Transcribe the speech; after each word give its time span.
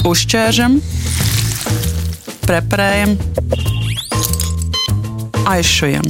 Uzķēršam, 0.00 0.78
preparējam, 2.46 3.10
aizšujam. 5.50 6.08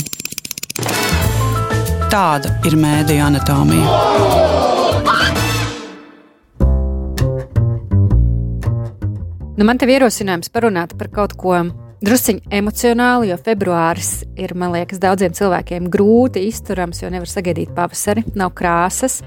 Tāda 2.12 2.52
ir 2.70 2.76
mēdija 2.78 3.26
anatomija. 3.26 3.96
Nu, 9.58 9.66
man 9.66 9.74
te 9.74 9.90
ir 9.90 9.96
ierosinājums 9.98 10.54
parunāt 10.54 10.94
par 10.94 11.10
kaut 11.10 11.34
ko 11.34 11.58
drusciņi 12.06 12.46
emocionāli, 12.62 13.32
jo 13.34 13.42
februāris 13.42 14.20
ir, 14.38 14.54
man 14.54 14.70
liekas, 14.78 15.02
daudziem 15.02 15.34
cilvēkiem 15.34 15.90
grūti 15.90 16.46
izturams, 16.46 17.02
jo 17.02 17.10
nevar 17.10 17.28
sagaidīt 17.28 17.74
pavasari, 17.74 18.22
nav 18.38 18.54
krāsas. 18.54 19.24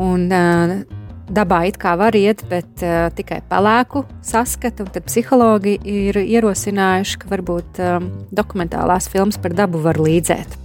Un, 0.00 0.30
uh, 0.32 1.04
dabā 1.32 1.64
it 1.68 1.78
kā 1.82 1.96
var 1.98 2.16
iet, 2.18 2.44
bet 2.50 2.84
uh, 2.84 3.08
tikai 3.16 3.40
pelēku 3.50 4.04
saskatu. 4.24 4.86
Tad 4.92 5.06
psihologi 5.08 5.76
ir 5.82 6.18
ierosinājuši, 6.22 7.18
ka 7.22 7.30
varbūt 7.32 7.80
um, 7.82 8.10
dokumentālās 8.34 9.10
filmas 9.12 9.40
par 9.42 9.56
dabu 9.56 9.82
var 9.84 9.98
līdzēt. 10.02 10.58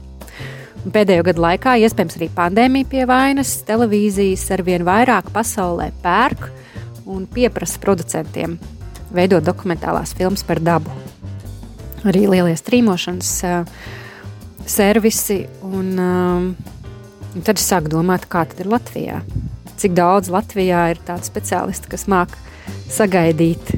Pēdējo 0.82 1.26
gadu 1.28 1.44
laikā, 1.44 1.76
iespējams, 1.86 2.18
arī 2.18 2.28
pandēmija 2.34 2.90
pie 2.90 3.06
vainas, 3.10 3.60
televīzijas 3.68 4.48
ar 4.56 4.64
vien 4.66 4.86
vairāk 4.86 5.30
pasaulē 5.34 5.92
pērk 6.02 6.48
un 7.06 7.28
pieprasa 7.30 7.82
producentiem 7.82 8.58
veidot 9.14 9.46
dokumentālās 9.46 10.16
filmas 10.18 10.44
par 10.48 10.62
dabu. 10.64 10.94
Arī 12.08 12.26
lielie 12.30 12.56
strīmošanas 12.58 13.32
uh, 13.46 13.82
servisi. 14.66 15.44
Un, 15.68 15.92
uh, 16.02 16.70
un 17.36 17.46
tad 17.46 17.62
es 17.62 17.68
sāku 17.70 17.92
domāt, 17.94 18.26
kā 18.32 18.48
tas 18.50 18.64
ir 18.64 18.72
Latvijā. 18.72 19.22
Cik 19.82 19.96
daudz 19.98 20.30
Latvijā 20.30 20.82
ir 20.92 21.00
tādu 21.02 21.26
speciālistu, 21.26 21.90
kas 21.90 22.04
māca 22.12 22.38
sagaidīt, 22.92 23.72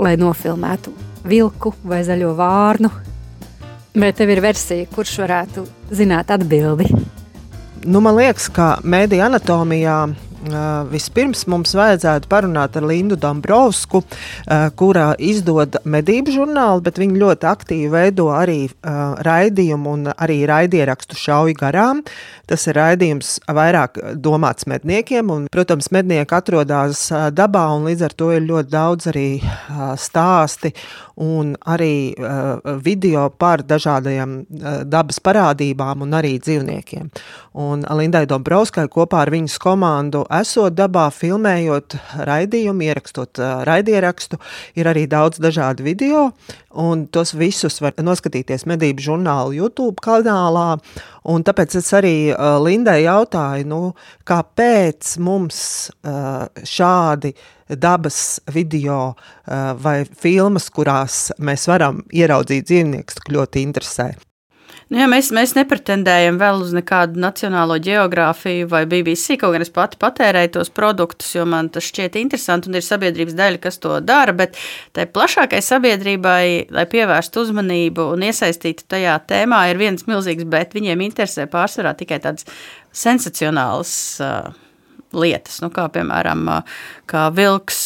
lai 0.00 0.14
nofilmētu 0.16 0.94
vilku 1.28 1.74
vai 1.84 1.98
zaļo 2.06 2.30
vārnu. 2.38 2.88
Vai 4.00 4.12
tev 4.16 4.32
ir 4.32 4.40
versija, 4.44 4.88
kurš 4.94 5.12
varētu 5.26 5.66
zināt 5.92 6.32
atbildi? 6.32 6.88
Nu, 7.84 8.00
man 8.00 8.16
liekas, 8.16 8.48
ka 8.48 8.78
mēdīņa 8.80 9.28
anatomijā 9.28 9.98
Vispirms 10.90 11.46
mums 11.50 11.74
vajadzētu 11.76 12.28
parunāt 12.30 12.76
ar 12.78 12.86
Lindu 12.86 13.16
Dombrovsku, 13.20 14.02
kura 14.78 15.06
izdod 15.18 15.78
medību 15.84 16.34
žurnālu, 16.34 16.84
bet 16.86 17.00
viņa 17.00 17.20
ļoti 17.22 17.48
aktīvi 17.50 17.90
veido 17.92 18.28
arī 18.34 18.58
raidījumu 19.26 19.94
un 19.96 20.10
arī 20.12 20.42
raidierakstu 20.48 21.18
šauju 21.18 21.56
garām. 21.58 22.04
Tas 22.46 22.68
ir 22.70 22.78
raidījums 22.78 23.40
vairāk 23.50 23.98
domāts 24.22 24.68
medniekiem, 24.70 25.32
un, 25.34 25.48
protams, 25.52 25.90
mednieki 25.94 26.36
atrodas 26.36 27.08
dabā, 27.34 27.66
un 27.74 27.88
līdz 27.90 28.06
ar 28.06 28.14
to 28.14 28.30
ir 28.36 28.46
ļoti 28.46 28.70
daudz 28.70 29.10
arī 29.10 29.28
stāsti 29.98 30.74
un 31.16 31.54
arī 31.64 32.12
video 32.84 33.28
par 33.30 33.62
dažādajām 33.64 34.34
dabas 34.84 35.18
parādībām 35.24 36.04
un 36.04 36.12
arī 36.18 36.34
dzīvniekiem. 36.44 37.08
Un 37.56 37.86
Lindai 37.98 38.26
Dombrovskai 38.28 38.84
kopā 38.92 39.22
ar 39.24 39.32
viņas 39.32 39.56
komandu 39.62 40.26
esot 40.40 40.76
dabā, 40.76 41.06
filmējot 41.14 41.96
raidījumu, 42.28 42.84
ierakstot 42.90 43.40
raidierakstu, 43.68 44.36
ir 44.76 44.92
arī 44.92 45.06
daudz 45.08 45.40
dažādu 45.40 45.86
video, 45.86 46.26
un 46.76 47.06
tos 47.08 47.32
visus 47.32 47.80
var 47.80 47.96
noskatīties 47.96 48.66
medību 48.68 49.08
žurnālu 49.08 49.56
YouTube 49.56 50.04
kanālā, 50.04 50.76
un 51.32 51.44
tāpēc 51.46 51.78
es 51.80 51.90
arī 51.96 52.14
Lindai 52.62 53.00
jautāju, 53.04 53.66
nu, 53.70 53.80
kāpēc 54.28 55.16
mums 55.26 55.58
šādi 56.76 57.32
dabas 57.82 58.20
video 58.54 59.00
vai 59.82 59.98
filmas, 60.06 60.70
kurās 60.70 61.26
mēs 61.42 61.66
varam 61.70 62.04
ieraudzīt 62.14 62.70
dzīvniekus, 62.70 63.24
ļoti 63.34 63.66
interesē. 63.66 64.12
Nu, 64.86 65.00
jā, 65.00 65.06
mēs, 65.10 65.32
mēs 65.34 65.56
nepretendējam 65.56 66.36
vēl 66.38 66.60
uz 66.62 66.70
nekādu 66.76 67.18
nacionālo 67.18 67.74
geogrāfiju 67.82 68.68
vai 68.70 68.84
BBC, 68.86 69.34
kaut 69.40 69.56
gan 69.56 69.64
es 69.64 69.72
pati 69.74 69.98
patērēju 69.98 70.52
tos 70.54 70.70
produktus, 70.70 71.32
jo 71.34 71.42
man 71.48 71.72
tas 71.74 71.88
šķiet 71.88 72.18
interesanti 72.20 72.70
un 72.70 72.78
ir 72.78 72.86
sabiedrības 72.86 73.34
daļa, 73.34 73.58
kas 73.64 73.80
to 73.82 73.96
dara. 74.06 74.30
Bet 74.38 74.54
tai 74.94 75.08
plašākai 75.10 75.58
sabiedrībai, 75.58 76.44
lai 76.70 76.86
pievērstu 76.92 77.42
uzmanību 77.48 78.12
un 78.14 78.28
iesaistītu 78.28 78.86
tajā 78.94 79.16
tēmā, 79.26 79.64
ir 79.72 79.82
viens 79.82 80.06
milzīgs 80.06 80.46
bet. 80.54 80.78
Viņiem 80.78 81.02
interesē 81.08 81.48
pārsvarā 81.50 81.96
tikai 81.98 82.20
tādas 82.22 82.46
sensacionālas. 82.94 83.96
Uh, 84.22 84.62
lietas, 85.16 85.60
nu, 85.62 85.70
kā 85.74 85.86
piemēram, 85.92 86.46
kā 87.08 87.26
vilks 87.34 87.80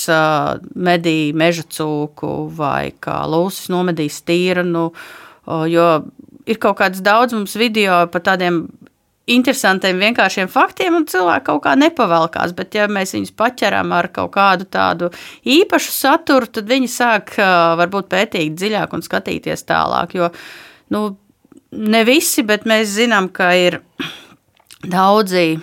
medīja 0.74 1.36
meža 1.36 1.66
cūku 1.76 2.32
vai 2.56 2.92
kā 3.00 3.20
lūsis 3.30 3.70
nomedīja 3.72 4.16
stīrnu, 4.16 4.86
jo 5.70 5.86
ir 6.46 6.60
kaut 6.62 6.78
kāds 6.80 7.02
daudz 7.04 7.34
mums 7.36 7.56
video 7.58 8.04
par 8.12 8.24
tādiem 8.26 8.64
interesantiem, 9.30 10.00
vienkāršiem 10.00 10.48
faktiem, 10.50 10.96
un 10.98 11.06
cilvēki 11.08 11.46
kaut 11.46 11.62
kā 11.66 11.74
nepavalkās. 11.78 12.54
Bet, 12.56 12.74
ja 12.74 12.88
mēs 12.90 13.14
viņus 13.14 13.34
paķeram 13.38 13.92
ar 13.94 14.10
kaut 14.14 14.32
kādu 14.34 14.66
tādu 14.66 15.10
īpašu 15.46 15.94
saturu, 15.94 16.50
tad 16.50 16.70
viņi 16.70 16.90
sāk 16.90 17.36
varbūt 17.80 18.10
pētīt 18.10 18.56
dziļāk 18.58 18.96
un 18.96 19.04
skatīties 19.06 19.66
tālāk. 19.68 20.16
Jo 20.18 20.30
nu, 20.94 21.04
ne 21.70 22.04
visi, 22.08 22.44
bet 22.46 22.66
mēs 22.68 22.96
zinām, 22.96 23.30
ka 23.32 23.52
ir 23.58 23.80
daudzi 24.82 25.60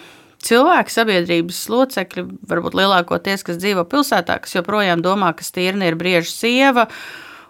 cilvēki, 0.47 0.93
sabiedrības 0.93 1.61
locekļi, 1.73 2.25
varbūt 2.47 2.77
lielākoties, 2.77 3.43
kas 3.43 3.59
dzīvo 3.59 3.87
pilsētā, 3.89 4.37
kas 4.43 4.55
joprojām 4.55 5.01
domā, 5.03 5.33
ka 5.35 5.43
stīrne 5.43 5.89
ir 5.89 5.97
brieža 5.99 6.29
sieva 6.31 6.87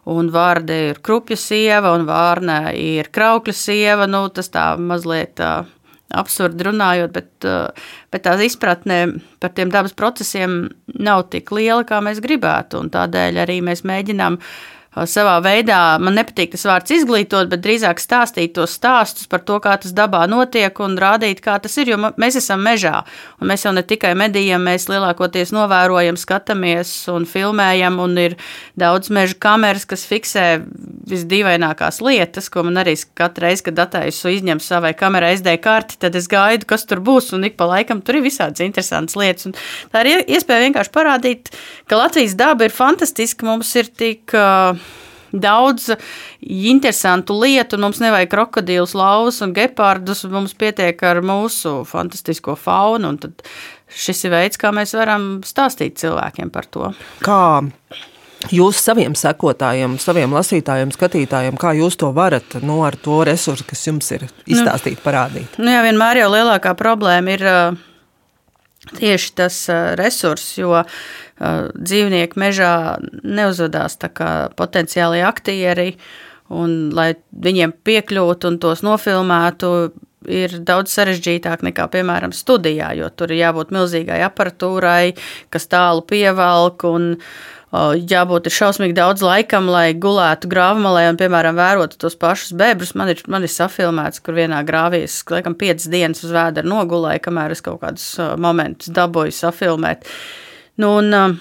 un 0.08 0.30
vārde 0.34 0.78
ir 0.92 1.02
krupja 1.04 1.38
sieva, 1.40 1.94
un 1.98 2.06
vārnē 2.08 2.62
ir 2.80 3.12
kraukļa 3.14 3.56
sieva. 3.56 4.08
Nu, 4.10 4.28
tas 4.34 4.52
tā 4.54 4.70
mazliet 4.80 5.42
uh, 5.44 5.68
absurdi 6.16 6.68
runājot, 6.70 7.12
bet, 7.16 7.32
uh, 7.48 7.92
bet 8.14 8.26
tā 8.28 8.38
izpratne 8.46 9.02
par 9.44 9.54
tiem 9.58 9.74
dabas 9.74 9.96
procesiem 9.98 10.64
nav 10.96 11.28
tik 11.34 11.52
liela, 11.56 11.84
kā 11.88 12.00
mēs 12.04 12.24
gribētu. 12.24 12.86
Tādēļ 12.94 13.44
arī 13.44 13.60
mēs 13.66 13.84
mēģinām 13.88 14.40
uh, 14.40 14.77
savā 15.06 15.38
veidā, 15.44 15.98
man 16.02 16.16
nepatīk 16.18 16.54
tas 16.56 16.66
vārds 16.68 16.94
izglītot, 16.96 17.50
bet 17.52 17.62
drīzāk 17.64 18.00
stāstīt 18.02 18.56
tos 18.56 18.74
stāstus 18.78 19.28
par 19.30 19.44
to, 19.46 19.60
kā 19.62 19.76
tas 19.82 19.94
dabā 19.96 20.24
notiek 20.30 20.80
un 20.84 20.98
rādīt, 21.00 21.42
kā 21.46 21.58
tas 21.62 21.76
ir. 21.78 21.92
Jo 21.94 22.00
mēs 22.18 22.40
esam 22.40 22.64
mežā, 22.66 23.04
un 23.42 23.52
mēs 23.52 23.66
jau 23.68 23.74
ne 23.76 23.84
tikai 23.86 24.14
medījam, 24.18 24.64
mēs 24.66 24.88
lielākoties 24.90 25.54
novērojam, 25.56 26.18
skatāmies 26.20 26.94
un 27.14 27.28
filmējam, 27.30 28.00
un 28.04 28.18
ir 28.22 28.38
daudz 28.80 29.12
meža 29.14 29.38
kameras, 29.44 29.86
kas 29.90 30.08
fiksē 30.10 30.48
visdīvainākās 31.08 32.02
lietas, 32.04 32.50
ko 32.52 32.66
man 32.68 32.82
arī 32.82 32.96
katru 33.18 33.48
reizi, 33.48 33.68
kad 33.70 33.84
attaisu 33.86 34.32
izņem 34.34 34.62
savai 34.64 34.94
kamerai 34.98 35.36
SD 35.38 35.58
karti, 35.64 36.00
tad 36.02 36.18
es 36.18 36.30
gaidu, 36.32 36.68
kas 36.70 36.88
tur 36.88 37.04
būs, 37.04 37.32
un 37.38 37.48
ik 37.48 37.58
pa 37.60 37.70
laikam 37.70 38.02
tur 38.02 38.20
ir 38.20 38.26
visādas 38.28 38.64
interesantas 38.66 39.18
lietas. 39.20 39.50
Un 39.50 39.58
tā 39.94 40.04
ir 40.04 40.26
iespēja 40.26 40.68
vienkārši 40.68 40.94
parādīt, 40.96 41.54
ka 41.88 42.00
Latvijas 42.00 42.38
daba 42.40 42.68
ir 42.68 42.76
fantastiska, 42.76 43.48
mums 43.48 43.74
ir 43.80 43.92
tik 43.92 44.36
uh, 44.36 44.87
daudz 45.32 45.92
interesantu 46.42 47.40
lietu. 47.42 47.80
Mums 47.82 48.02
nevajag 48.04 48.32
krokodilus, 48.34 48.96
lauvas 48.98 49.42
un 49.46 49.56
gepardus. 49.58 50.26
Mums 50.32 50.56
pietiek 50.58 51.02
ar 51.08 51.22
mūsu 51.26 51.82
fantastisko 51.88 52.58
faunu. 52.60 53.16
Šis 53.88 54.26
ir 54.28 54.36
veids, 54.36 54.60
kā 54.60 54.74
mēs 54.76 54.94
varam 54.98 55.38
stāstīt 55.48 56.00
cilvēkiem 56.02 56.52
par 56.52 56.68
to. 56.72 56.92
Kā 57.24 57.42
jūs 58.54 58.80
saviem 58.84 59.16
sekotājiem, 59.18 59.98
saviem 60.02 60.34
lasītājiem, 60.36 60.92
skatītājiem, 60.96 61.58
kā 61.60 61.74
jūs 61.78 61.98
to 62.00 62.12
varat 62.16 62.60
nu, 62.62 62.82
ar 62.88 62.98
to 63.00 63.22
resursu, 63.28 63.66
kas 63.68 63.88
jums 63.88 64.12
ir 64.16 64.28
izstāstīt, 64.46 65.00
nu, 65.00 65.06
parādīt? 65.06 65.60
Nu 65.62 65.72
jā, 65.72 65.82
vienmēr 65.88 66.22
jau 66.24 66.32
lielākā 66.36 66.76
problēma 66.78 67.38
ir 67.38 67.46
tieši 68.96 69.34
tas 69.38 69.60
resurss, 70.00 70.56
jo 70.60 70.84
dzīvnieki 71.38 72.40
mežā 72.40 72.72
neuzvedās 73.24 74.00
tā 74.02 74.10
kā 74.14 74.32
potenciāli 74.58 75.22
aktieri, 75.26 75.92
un 76.54 76.94
lai 76.96 77.12
viņiem 77.32 77.76
piekļūtu 77.86 78.52
un 78.52 78.60
tos 78.64 78.84
nofilmētu, 78.86 79.72
ir 80.28 80.58
daudz 80.68 80.94
sarežģītāk 80.96 81.64
nekā, 81.68 81.88
piemēram, 81.92 82.34
studijā, 82.36 82.92
jo 82.98 83.10
tur 83.16 83.32
ir 83.32 83.44
jābūt 83.46 83.72
milzīgai 83.76 84.20
aparatūrai, 84.28 85.16
kas 85.54 85.70
tālu 85.72 86.04
pievelk 86.08 86.88
un 86.90 87.16
jābūt 87.74 88.48
šausmīgi 88.54 88.96
daudz 88.96 89.24
laikam, 89.26 89.68
lai 89.68 89.92
gulētu 89.94 90.48
grāvmalē 90.48 91.10
un, 91.12 91.18
piemēram, 91.20 91.58
vērotu 91.58 92.00
tos 92.00 92.16
pašus 92.16 92.56
bebrus. 92.56 92.94
Man 92.96 93.12
ir, 93.12 93.20
man 93.28 93.44
ir 93.44 93.52
safilmēts, 93.52 94.24
kur 94.24 94.38
vienā 94.38 94.62
grāvī 94.68 95.04
es, 95.04 95.20
laikam, 95.28 95.58
piecas 95.58 95.90
dienas 95.92 96.24
uz 96.24 96.32
vēdera 96.32 96.68
nogulēju, 96.68 97.26
kamēr 97.28 97.58
es 97.58 97.64
kaut 97.66 97.82
kādus 97.84 98.08
momentus 98.40 98.94
dabūju 98.96 99.36
safilmēt. 99.36 100.08
Nu, 100.80 100.98
un, 101.02 101.40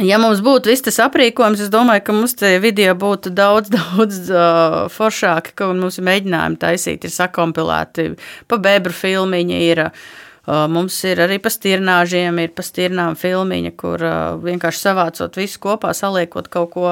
Ja 0.00 0.16
mums 0.16 0.38
būtu 0.40 0.70
viss 0.70 0.80
tas 0.80 0.96
aprīkojums, 1.04 1.60
es 1.60 1.68
domāju, 1.68 2.00
ka 2.06 2.14
mums 2.16 2.32
tie 2.40 2.54
video 2.62 2.94
būtu 2.96 3.28
daudz, 3.36 3.68
daudz 3.76 4.30
uh, 4.32 4.76
foršāki, 4.88 5.52
ka 5.52 5.68
ir 5.68 6.06
mēģinājumi 6.08 6.56
taisīt, 6.62 7.04
ir 7.04 7.12
sakompilēti 7.12 8.06
pa 8.48 8.56
bebru 8.56 8.94
filmiņi, 8.96 9.58
ir 9.68 9.82
uh, 9.84 10.06
Mums 10.46 10.96
ir 11.06 11.20
arī 11.22 11.38
pa 11.38 11.52
stirnāžiem, 11.54 12.38
ir 12.42 12.54
pa 12.56 12.64
stirnām 12.66 13.14
filmiņa, 13.18 13.74
kur 13.78 14.02
vienkārši 14.42 14.80
savācot 14.88 15.36
visu 15.38 15.60
kopā, 15.62 15.92
saliekot 15.94 16.48
kaut 16.50 16.72
ko 16.74 16.88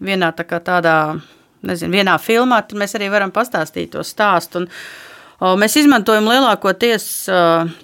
vienā 0.00 0.30
tā 0.36 0.46
tādā, 0.48 0.94
nezinu, 1.66 1.92
vienā 1.92 2.16
filmā, 2.16 2.62
tad 2.64 2.80
mēs 2.80 2.96
arī 2.96 3.10
varam 3.12 3.34
pastāstīt 3.34 3.92
to 3.92 4.04
stāstu. 4.06 4.64
Un, 4.64 4.70
Mēs 5.36 5.74
izmantojam 5.76 6.30
lielākoties 6.30 7.26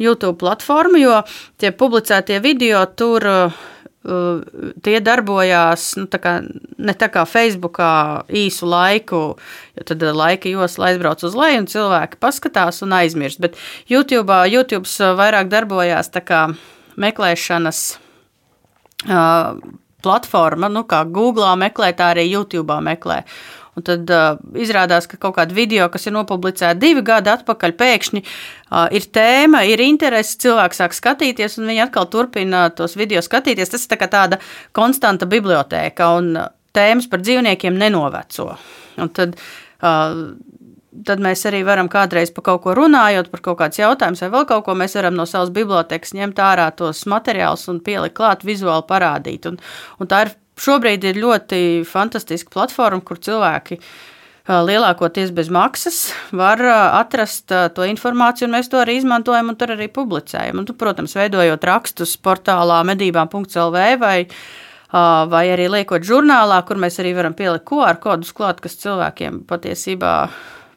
YouTube 0.00 0.38
platformu, 0.40 0.96
jo 1.02 1.18
tie 1.60 1.68
publicētie 1.76 2.38
video 2.40 2.80
tur 2.96 3.26
tie 4.82 4.98
darbojās 5.04 5.92
nu, 6.00 6.08
tā 6.10 6.18
kā, 6.22 6.32
ne 6.78 6.94
tā 6.98 7.08
kā 7.12 7.22
Facebookā 7.28 7.92
īsu 8.28 8.66
laiku, 8.66 9.22
jo 9.78 9.86
tad 9.86 10.02
laika 10.02 10.50
josla 10.50 10.90
aizbrauc 10.90 11.22
uz 11.22 11.36
leju 11.38 11.62
un 11.62 11.68
cilvēki 11.70 12.18
paskatās 12.22 12.82
un 12.82 12.96
aizmirst. 12.98 13.38
Bet 13.42 13.58
YouTube, 13.90 14.34
YouTube 14.50 14.90
vairāk 15.18 15.52
darbojās 15.52 16.10
tā 16.10 16.24
kā 16.26 16.42
meklēšanas 16.98 17.82
uh, 19.06 19.60
platforma, 20.02 20.68
nu 20.72 20.82
kā 20.88 21.04
Google 21.06 21.54
meklē, 21.62 21.92
tā 21.96 22.12
arī 22.16 22.26
YouTube 22.32 22.74
meklē. 22.82 23.22
Un 23.72 23.84
tad 23.86 24.10
uh, 24.12 24.36
izrādās, 24.60 25.06
ka 25.08 25.16
kaut 25.16 25.38
kāda 25.38 25.56
video, 25.56 25.86
kas 25.92 26.04
ir 26.04 26.12
nopublicēta 26.12 26.76
divi 26.76 27.00
gadi 27.06 27.30
atpakaļ, 27.32 27.72
pēkšņi 27.80 28.20
uh, 28.20 28.90
ir 28.92 29.06
tēma, 29.16 29.62
ir 29.64 29.80
interese, 29.80 30.36
cilvēks 30.44 30.82
sāk 30.82 30.96
skatīties, 30.96 31.56
un 31.56 31.72
viņi 31.72 31.86
atkal 31.86 32.10
turpina 32.12 32.66
tos 32.76 32.98
video 33.00 33.22
skatīties. 33.24 33.72
Tas 33.72 33.86
ir 33.86 33.94
tā 33.94 34.10
tāda 34.12 34.40
konstanta 34.76 35.28
bibliotēka, 35.30 36.10
un 36.20 36.34
tēmas 36.76 37.08
par 37.08 37.24
dzīvniekiem 37.24 37.78
nenoveco. 37.80 38.50
Un 39.00 39.12
tad, 39.16 39.40
uh, 39.80 40.20
tad 41.08 41.24
mēs 41.24 41.46
arī 41.48 41.62
varam 41.64 41.88
kādreiz 41.92 42.34
par 42.36 42.50
kaut 42.50 42.66
ko 42.66 42.76
runājot, 42.76 43.32
par 43.32 43.44
kaut 43.48 43.60
kāds 43.62 43.80
jautājums 43.80 44.20
vai 44.26 44.32
vēl 44.36 44.46
kaut 44.52 44.66
ko, 44.68 44.76
mēs 44.76 45.00
varam 45.00 45.16
no 45.16 45.24
savas 45.24 45.48
bibliotekas 45.54 46.12
ņemt 46.18 46.44
ārā 46.44 46.68
tos 46.76 47.06
materiālus 47.08 47.64
un 47.72 47.80
pielikt 47.80 48.20
klāt, 48.20 48.44
vizuāli 48.44 48.84
parādīt. 48.92 49.48
Un, 49.48 49.56
un 49.96 50.12
tā 50.12 50.26
ir 50.26 50.36
šobrīd 50.62 51.04
ir 51.10 51.20
ļoti 51.22 51.60
fantastiska 51.88 52.52
platforma, 52.54 53.02
kur 53.04 53.20
cilvēki 53.22 53.78
lielākoties 54.48 55.30
bez 55.34 55.50
maksas 55.54 56.08
var 56.34 56.58
atrast 56.66 57.52
to 57.76 57.86
informāciju, 57.86 58.48
un 58.48 58.56
mēs 58.56 58.70
to 58.72 58.80
arī 58.82 58.96
izmantojam 58.98 59.52
un 59.52 59.58
tur 59.58 59.74
arī 59.76 59.86
publicējam. 59.92 60.58
Un, 60.58 60.66
tu, 60.66 60.74
protams, 60.78 61.14
veidojot 61.18 61.62
rakstus 61.68 62.16
portālā 62.18 62.80
medībām.lv 62.90 63.84
vai, 64.02 64.16
vai 65.34 65.44
arī 65.52 65.68
liekot 65.76 66.02
žurnālā, 66.06 66.58
kur 66.66 66.80
mēs 66.82 66.98
arī 67.02 67.14
varam 67.18 67.38
pielikt 67.38 67.68
QR 67.70 68.02
kodus 68.02 68.34
klāt, 68.34 68.58
kas 68.64 68.80
cilvēkiem 68.82 69.44
patiesībā 69.46 70.16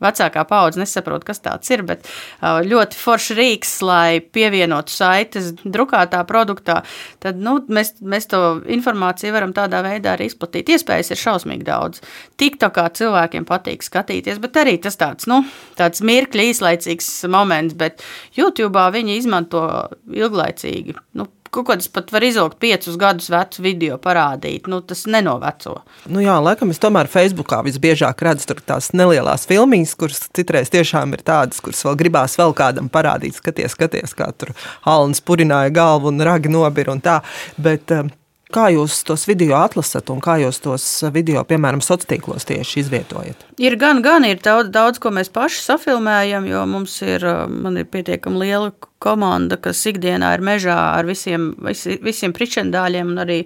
vecākā 0.06 0.46
paudze 0.50 0.82
nesaprot, 0.82 1.26
kas 1.28 1.42
tas 1.44 1.74
ir, 1.74 1.84
bet 1.88 2.08
ļoti 2.42 3.00
foršs 3.00 3.36
rīks, 3.38 3.74
lai 3.86 4.22
pievienotu 4.22 4.94
saites 4.94 5.52
drukātā 5.64 6.22
produktā. 6.30 6.82
Tad 7.24 7.40
nu, 7.42 7.58
mēs, 7.68 7.96
mēs 8.02 8.30
to 8.32 8.42
informāciju 8.78 9.36
varam 9.36 9.54
tādā 9.56 9.82
veidā 9.86 10.16
arī 10.16 10.30
izplatīt. 10.32 10.72
Iespējas 10.76 11.14
ir 11.14 11.22
šausmīgi 11.22 11.68
daudz. 11.68 12.04
Tik 12.40 12.60
tā 12.62 12.72
kā 12.76 12.88
cilvēkiem 12.96 13.48
patīk 13.50 13.86
skatīties, 13.86 14.42
bet 14.44 14.62
arī 14.62 14.78
tas 14.82 15.00
tāds, 15.00 15.30
nu, 15.32 15.42
tāds 15.80 16.04
mirkļa 16.06 16.50
īslaicīgs 16.52 17.10
moments, 17.32 17.78
bet 17.78 18.06
YouTube 18.38 18.86
viņi 18.96 19.20
izmanto 19.20 19.66
ilglaicīgi. 20.12 20.96
Nu, 21.20 21.30
kaut 21.56 21.70
kādas 21.70 21.88
pat 21.92 22.12
var 22.14 22.26
izvilkt 22.28 22.60
piecus 22.62 22.98
gadus 23.00 23.30
vecu 23.34 23.64
video 23.66 24.00
parādīt. 24.02 24.70
Nu, 24.72 24.82
tas 24.86 25.06
nenoveco. 25.10 25.78
Nu 26.12 26.24
jā, 26.24 26.36
laikam 26.44 26.74
es 26.74 26.82
tomēr 26.84 27.10
Facebookā 27.12 27.62
visbiežāk 27.66 28.26
redzu 28.28 28.58
tās 28.66 28.92
nelielas 28.98 29.48
filmiņas, 29.50 29.96
kuras 30.00 30.22
citreiz 30.36 30.72
tiešām 30.74 31.16
ir 31.16 31.24
tādas, 31.26 31.62
kuras 31.64 31.84
vēl 31.88 31.98
gribās 32.04 32.38
vēl 32.40 32.56
kādam 32.58 32.92
parādīt. 32.92 33.40
Skaties, 33.40 33.76
skaties, 33.78 34.16
kā 34.18 34.32
tur 34.36 34.54
Alans 34.84 35.24
purināja 35.24 35.74
galvu 35.76 36.12
un 36.12 36.24
ragi 36.26 36.52
nobira 36.52 36.94
un 36.96 37.04
tā. 37.04 37.22
Bet, 37.58 37.92
um, 37.96 38.12
Kā 38.56 38.70
jūs 38.72 39.02
tos 39.04 39.26
video 39.28 39.58
atlasat 39.60 40.08
un 40.14 40.22
kā 40.24 40.38
jūs 40.40 40.62
tos 40.64 40.84
video, 41.12 41.42
piemēram, 41.44 41.82
sociālos 41.84 42.08
tīklos 42.08 42.46
tieši 42.48 42.86
izvietojat? 42.86 43.42
Ir 43.60 43.76
gan, 43.80 44.00
gan 44.06 44.24
ir 44.24 44.40
daudz, 44.40 44.70
daudz, 44.72 45.00
ko 45.04 45.12
mēs 45.12 45.28
paši 45.34 45.60
safilmējam, 45.66 46.48
jo 46.48 46.62
mums 46.72 46.94
ir, 47.04 47.26
ir 47.26 47.90
pietiekami 47.92 48.46
liela 48.46 48.70
komanda, 49.04 49.58
kas 49.60 49.82
ikdienā 49.92 50.30
ir 50.38 50.46
mežā 50.48 50.78
ar 50.94 51.04
visiem, 51.10 51.50
visi, 51.68 51.98
visiem 52.04 52.32
pričendāļiem 52.38 53.12
un 53.12 53.20
arī 53.26 53.42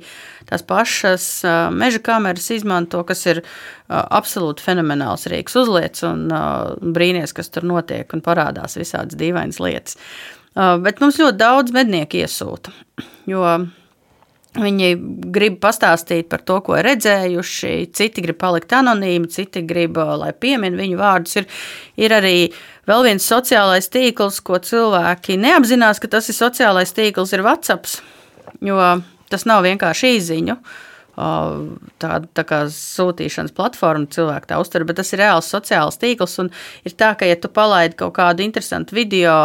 tās 0.51 0.61
pašas 0.69 1.25
meža 1.73 2.03
kameras 2.05 2.51
izmanto, 2.53 3.01
kas 3.09 3.25
ir 3.31 3.41
absolūti 3.89 4.67
fenomenāls 4.67 5.25
rīks. 5.33 5.57
Uzliec 5.57 6.03
un 6.05 6.29
brīnies, 6.93 7.33
kas 7.33 7.49
tur 7.49 7.65
notiek 7.65 8.13
un 8.13 8.21
parādās 8.21 8.77
visādas 8.77 9.17
dīvainas 9.17 9.57
lietas. 9.65 9.97
Bet 10.53 11.01
mums 11.01 11.17
ļoti 11.17 11.41
daudz 11.41 11.73
mednieku 11.73 12.21
iesūta, 12.21 12.77
jo 13.29 13.41
Viņi 14.59 14.89
grib 15.31 15.59
pastāstīt 15.63 16.27
par 16.31 16.41
to, 16.43 16.57
ko 16.65 16.75
ir 16.79 16.87
redzējuši, 16.89 17.71
citi 17.95 18.23
grib 18.25 18.39
palikt 18.41 18.73
anonīmi, 18.75 19.29
citi 19.31 19.63
grib, 19.67 19.95
lai 19.95 20.33
piemin 20.35 20.75
viņu 20.79 20.99
vārdus. 20.99 21.37
Ir, 21.39 21.47
ir 22.01 22.15
arī 22.17 22.35
vēl 22.89 23.05
viens 23.07 23.29
sociālais 23.29 23.87
tīkls, 23.93 24.41
ko 24.43 24.59
cilvēki 24.59 25.39
neapzinās, 25.39 26.01
ka 26.01 26.11
tas 26.11 26.27
ir 26.31 26.37
sociālais 26.37 26.91
tīkls, 26.97 27.33
ir 27.35 27.45
WhatsApp. 27.45 27.87
Jo 28.65 28.81
tas 29.31 29.45
nav 29.47 29.63
vienkārši 29.67 30.13
īziņu. 30.17 30.57
Tāda 31.99 32.29
tā 32.35 32.45
kā 32.47 32.61
sūtīšanas 32.73 33.55
platforma, 33.55 34.07
cilvēku 34.11 34.49
tā 34.49 34.59
uztver, 34.61 34.85
bet 34.87 35.01
tas 35.01 35.11
ir 35.13 35.23
reāls 35.23 35.49
sociāls 35.51 35.99
tīkls. 35.99 36.37
Ir 36.87 36.95
tā, 36.99 37.13
ka, 37.19 37.27
ja 37.27 37.39
tu 37.39 37.51
palaidi 37.51 37.99
kaut 37.99 38.15
kādu 38.17 38.45
interesantu 38.45 38.95
video, 38.97 39.35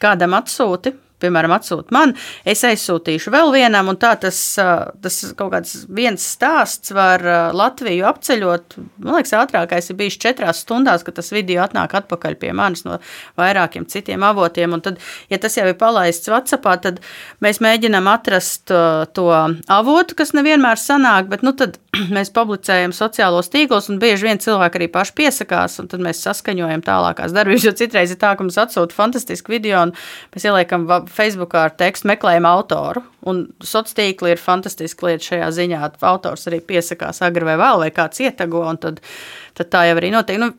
kādam 0.00 0.36
atsūti, 0.36 0.92
piemēram, 1.22 1.54
atsūta 1.56 1.94
man, 1.94 2.14
es 2.48 2.64
aizsūtīšu 2.66 3.32
vēl 3.34 3.52
vienam, 3.54 3.90
un 3.92 3.98
tā 4.00 4.14
tas, 4.20 4.38
tas 4.56 5.18
kaut 5.38 5.52
kāds 5.54 5.84
viens 5.88 6.24
stāsts 6.34 6.92
var 6.94 7.22
Latviju 7.54 8.06
apceļot. 8.08 8.78
Man 9.04 9.18
liekas, 9.18 9.34
ātrākais 9.38 9.90
ir 9.90 9.98
bijis 10.00 10.18
četrās 10.20 10.64
stundās, 10.64 11.04
kad 11.06 11.18
tas 11.18 11.32
video 11.34 11.62
atnāk 11.64 11.96
atpakaļ 12.00 12.38
pie 12.40 12.52
manis 12.56 12.84
no 12.86 12.98
vairākiem 13.40 13.86
citiem 13.90 14.24
avotiem, 14.26 14.76
un 14.76 14.84
tad, 14.84 15.00
ja 15.32 15.40
tas 15.40 15.56
jau 15.58 15.66
ir 15.70 15.78
palaists 15.80 16.30
Whatsappā, 16.32 16.76
tad 16.82 17.00
mēs 17.44 17.62
mēģinām 17.64 18.08
atrast 18.10 18.72
to 19.14 19.28
avotu, 19.70 20.18
kas 20.18 20.34
nevienmēr 20.36 20.80
sanāk, 20.80 21.30
bet 21.32 21.44
nu 21.46 21.54
tad 21.56 21.78
mēs 22.16 22.32
publicējam 22.34 22.94
sociālos 22.96 23.50
tīklos, 23.52 23.90
un 23.92 24.00
bieži 24.02 24.28
vien 24.28 24.42
cilvēki 24.42 24.80
arī 24.80 24.90
paši 24.92 25.16
piesakās, 25.20 25.78
un 25.82 25.90
tad 25.92 26.02
mēs 26.04 26.22
saskaņojam 26.26 26.84
tālākās 26.84 27.34
darbības. 27.36 27.68
Jo 27.68 27.74
citreiz 27.78 28.12
ir 28.12 28.20
tā, 28.20 28.34
ka 28.34 28.44
mums 28.44 28.58
atsūta 28.60 28.96
fantastisku 28.96 29.54
video, 29.54 29.84
un 29.86 29.94
mēs 30.34 30.46
ieliekam 30.48 30.86
Facebookā 31.10 31.66
ar 31.68 31.74
tekstu 31.78 32.08
meklējam 32.10 32.46
autoru. 32.48 33.02
Un 33.28 33.44
sociālā 33.64 33.98
tīkla 34.00 34.34
ir 34.34 34.40
fantastiska 34.42 35.08
lieta 35.08 35.28
šajā 35.30 35.50
ziņā. 35.58 35.80
Autors 36.04 36.48
arī 36.50 36.60
piesakās 36.64 37.22
agri 37.24 37.46
vai 37.48 37.56
vēl, 37.60 37.84
vai 37.84 37.90
kāds 37.94 38.20
ietago, 38.24 38.64
un 38.68 38.80
tad, 38.82 39.00
tad 39.54 39.70
tā 39.70 39.84
jau 39.88 39.96
arī 39.98 40.10
notiek. 40.14 40.38
Nu, 40.42 40.50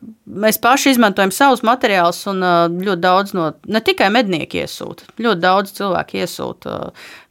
mēs 0.44 0.58
paši 0.62 0.94
izmantojam 0.94 1.32
savus 1.34 1.62
materiālus, 1.66 2.22
un 2.30 2.42
ļoti 2.80 3.02
daudz 3.02 3.34
no 3.36 3.50
ne 3.68 3.82
tikai 3.84 4.08
mednieki 4.14 4.62
iesūta, 4.64 5.10
ļoti 5.20 5.42
daudz 5.42 5.74
cilvēku 5.76 6.20
iesūta 6.22 6.78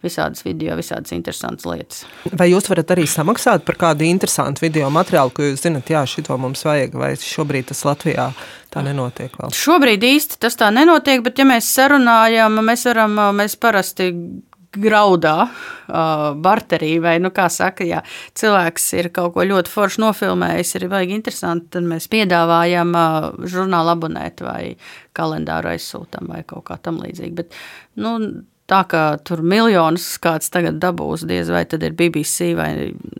visādas 0.05 0.45
video, 0.45 0.77
visādas 0.77 1.15
interesantas 1.15 1.65
lietas. 1.69 2.03
Vai 2.37 2.51
jūs 2.51 2.69
varat 2.69 2.93
arī 2.95 3.07
samaksāt 3.09 3.65
par 3.65 3.79
kādu 3.81 4.05
interesantu 4.07 4.65
video 4.67 4.91
materiālu, 4.93 5.33
ko 5.33 5.49
jūs 5.49 5.65
zinat, 5.65 5.89
jā, 5.89 6.05
šito 6.09 6.37
mums 6.41 6.65
vajag, 6.67 6.97
vai 7.01 7.15
šobrīd 7.19 7.71
tas 7.71 7.81
Latvijā 7.87 8.29
tā 8.73 8.85
nenotiek 8.85 9.33
vēl? 9.41 9.53
Šobrīd 9.55 10.05
īsti 10.05 10.41
tas 10.45 10.59
tā 10.59 10.69
nenotiek, 10.75 11.25
bet 11.25 11.41
ja 11.41 11.47
mēs 11.49 11.71
sarunājam, 11.73 12.61
mēs 12.65 12.85
varam, 12.91 13.17
mēs 13.41 13.57
parasti 13.57 14.11
graudā, 14.81 15.35
uh, 15.47 16.25
barterī, 16.41 16.95
vai, 17.03 17.15
nu, 17.23 17.31
kā 17.35 17.47
saka, 17.51 17.85
ja 17.87 18.01
cilvēks 18.37 18.87
ir 18.99 19.11
kaut 19.15 19.35
ko 19.35 19.45
ļoti 19.47 19.71
forši 19.71 20.01
nofilmējis, 20.03 20.75
ir 20.79 20.87
baigi 20.91 21.17
interesanti, 21.17 21.71
tad 21.77 21.87
mēs 21.89 22.09
piedāvājam 22.11 22.95
uh, 22.95 23.29
žurnālu 23.49 23.95
abonēt 23.95 24.43
vai 24.45 24.75
kalendāru 25.15 25.73
aizsūtam 25.73 26.31
vai 26.33 26.43
kaut 26.47 26.67
kā 26.69 26.79
tam 26.81 26.99
līdzīgi. 27.03 27.35
Bet, 27.37 27.57
nu, 28.01 28.17
tā 28.69 28.81
kā 28.89 29.03
tur 29.25 29.43
miljonus 29.45 30.07
kāds 30.21 30.49
tagad 30.53 30.79
dabūs, 30.81 31.25
diez 31.29 31.51
vai 31.53 31.65
tad 31.69 31.85
ir 31.85 31.95
BBC 31.97 32.53
vai 32.57 32.71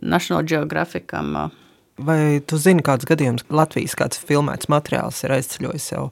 National 0.02 0.46
Geographicam. 0.46 1.36
Vai 1.96 2.42
tu 2.44 2.58
zini, 2.60 2.84
kāds 2.84 3.08
gadījums 3.08 3.46
Latvijas 3.48 3.96
kāds 3.96 4.20
filmēts 4.20 4.68
materiāls 4.72 5.22
ir 5.24 5.32
aizceļojis 5.38 5.92
jau 5.94 6.10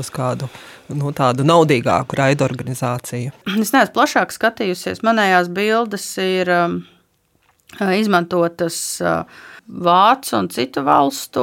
uz 0.00 0.10
kādu 0.12 0.50
nu, 0.92 1.12
tādu 1.16 1.46
naudīgāku 1.46 2.18
raidu 2.18 2.46
organizāciju? 2.46 3.32
Es 3.60 3.72
neesmu 3.74 3.94
plašāk 3.96 4.34
skatījusies. 4.34 5.04
Manējās 5.06 5.50
bildes 5.54 6.06
ir 6.22 6.50
um, 6.52 6.78
izmantotas 7.80 8.78
uh, 9.04 9.24
Vācu 9.64 10.34
un 10.36 10.50
citu 10.52 10.82
valstu, 10.84 11.42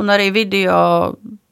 un 0.00 0.08
arī 0.08 0.30
video 0.32 0.78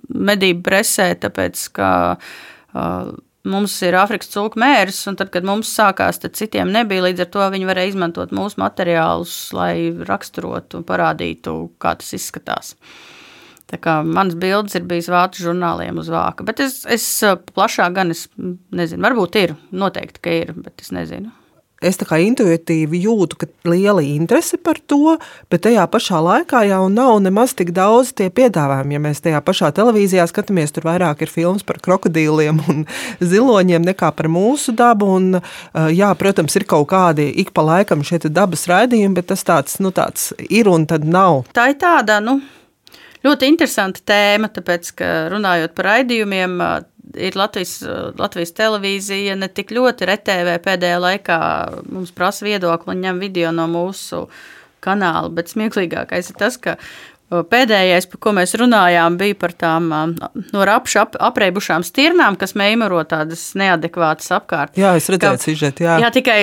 medību 0.09 0.62
presē, 0.64 1.11
tāpēc 1.21 1.66
ka 1.76 1.90
uh, 2.16 3.11
Mums 3.47 3.76
ir 3.87 3.95
Āfrikas 3.95 4.33
cūku 4.33 4.59
mērs, 4.59 5.05
un 5.07 5.16
tad, 5.19 5.28
kad 5.31 5.45
mums 5.47 5.71
sākās, 5.71 6.19
tad 6.19 6.35
citiem 6.35 6.73
nebija. 6.75 7.05
Līdz 7.05 7.23
ar 7.23 7.28
to 7.31 7.45
viņi 7.55 7.69
varēja 7.69 7.93
izmantot 7.93 8.33
mūsu 8.35 8.59
materiālus, 8.59 9.35
lai 9.55 9.93
raksturotu 10.09 10.81
un 10.81 10.87
parādītu, 10.88 11.55
kā 11.83 11.95
tas 12.00 12.11
izskatās. 12.19 12.73
Tā 13.66 13.80
kā 13.82 13.96
manas 14.06 14.37
bildes 14.38 14.76
ir 14.78 14.85
bijis 14.87 15.08
vācu 15.11 15.42
žurnāliem 15.49 15.99
uz 15.99 16.11
vāka. 16.12 16.46
Bet 16.46 16.62
es, 16.62 16.85
es 16.87 17.06
plašāk 17.50 17.96
gan 17.96 18.14
es 18.14 18.28
nezinu, 18.37 19.02
varbūt 19.08 19.40
ir, 19.42 19.56
noteikti, 19.75 20.23
ka 20.23 20.38
ir, 20.44 20.54
bet 20.54 20.85
es 20.85 20.94
nezinu 20.94 21.35
es 21.85 21.99
tā 22.00 22.06
kā 22.08 22.18
intuitīvi 22.25 23.02
jūtu, 23.04 23.38
ka 23.40 23.49
liela 23.68 24.02
interese 24.04 24.56
par 24.61 24.78
to, 24.88 25.16
bet 25.52 25.64
tajā 25.66 25.85
pašā 25.92 26.20
laikā 26.25 26.62
jau 26.70 26.87
nav 26.92 27.18
nemaz 27.25 27.52
tik 27.56 27.73
daudz 27.76 28.14
tie 28.16 28.30
piedāvājumi. 28.32 28.96
Ja 28.96 29.02
mēs 29.02 29.23
tajā 29.25 29.42
pašā 29.44 29.70
televīzijā 29.76 30.25
skatāmies, 30.30 30.73
tur 30.75 30.87
vairāk 30.88 31.25
ir 31.25 31.32
filmas 31.32 31.66
par 31.66 31.80
krokodīliem 31.85 32.62
un 32.70 32.85
ziloņiem 33.32 33.87
nekā 33.90 34.12
par 34.16 34.30
mūsu 34.32 34.75
dabu. 34.76 35.11
Un, 35.16 35.40
jā, 35.92 36.11
protams, 36.18 36.56
ir 36.56 36.66
kaut 36.68 36.88
kādi 36.92 37.28
ik 37.42 37.52
pa 37.56 37.64
laikam 37.66 38.04
šie 38.06 38.25
dabas 38.26 38.66
raidījumi, 38.70 39.16
bet 39.18 39.30
tas 39.35 39.44
tāds, 39.46 39.80
nu, 39.82 39.92
tāds 39.94 40.32
ir 40.49 40.70
un 40.73 40.88
tad 40.88 41.04
nav. 41.04 41.44
Tā 41.56 41.70
ir 41.73 41.80
tāda, 41.80 42.18
nu, 42.25 42.40
ļoti 43.26 43.50
interesanta 43.50 44.02
tēma, 44.06 44.50
tāpēc, 44.54 44.92
ka 44.99 45.11
runājot 45.33 45.75
par 45.76 45.90
raidījumiem, 45.92 46.61
ir 47.28 47.38
Latvijas, 47.38 47.80
Latvijas 48.18 48.54
televīzija 48.56 49.37
ne 49.38 49.49
tik 49.52 49.75
ļoti 49.76 50.09
RTV 50.11 50.56
pēdējā 50.64 51.02
laikā 51.02 51.40
mums 51.90 52.14
prasa 52.16 52.47
viedokli 52.49 52.95
un 52.95 53.04
ņem 53.04 53.21
video 53.23 53.52
no 53.54 53.68
mūsu 53.71 54.26
kanāla, 54.87 55.30
bet 55.35 55.52
smieklīgākais 55.52 56.33
ir 56.33 56.40
tas, 56.40 56.59
ka 56.62 56.76
Pēdējais, 57.26 58.04
par 58.06 58.21
ko 58.23 58.33
mēs 58.37 58.52
runājām, 58.54 59.16
bija 59.18 59.35
par 59.35 59.50
tām 59.59 59.88
no 59.90 60.66
rapša 60.68 61.00
ap, 61.02 61.16
apreibušām 61.33 61.83
stirnām, 61.83 62.37
kas 62.38 62.54
meimaro 62.54 63.00
tādas 63.02 63.49
neadekvātas 63.59 64.30
apkārt. 64.37 64.78
Jā, 64.78 64.92
es 64.95 65.11
redzēju, 65.11 65.40
sižet, 65.42 65.83
jā. 65.83 65.97
Jā, 66.04 66.12
tikai 66.14 66.38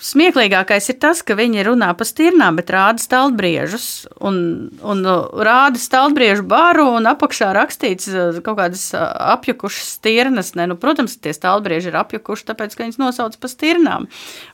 Smieklīgākais 0.00 0.86
ir 0.88 0.96
tas, 0.96 1.20
ka 1.20 1.36
viņi 1.36 1.64
runā 1.66 1.90
par 1.96 2.08
stirnām, 2.08 2.56
bet 2.56 2.72
rāda 2.72 3.02
stalbriežus. 3.02 3.86
Un, 4.24 4.38
un 4.80 5.04
rāda 5.04 5.80
stalbriežu 5.80 6.46
baru, 6.48 6.86
un 6.96 7.08
apakšā 7.10 7.50
rakstīts 7.56 8.08
uh, 8.08 8.38
kaut 8.40 8.56
kādas 8.62 8.86
uh, 8.96 9.04
apjukušas 9.34 9.92
stirnas. 9.98 10.54
Ne, 10.56 10.70
nu, 10.70 10.78
protams, 10.80 11.18
tie 11.20 11.34
stalbrieži 11.36 11.92
ir 11.92 12.00
apjukuši, 12.00 12.48
tāpēc, 12.48 12.76
ka 12.76 12.86
viņas 12.86 13.00
nosauc 13.02 13.36
par 13.42 13.52
stirnām. 13.52 14.08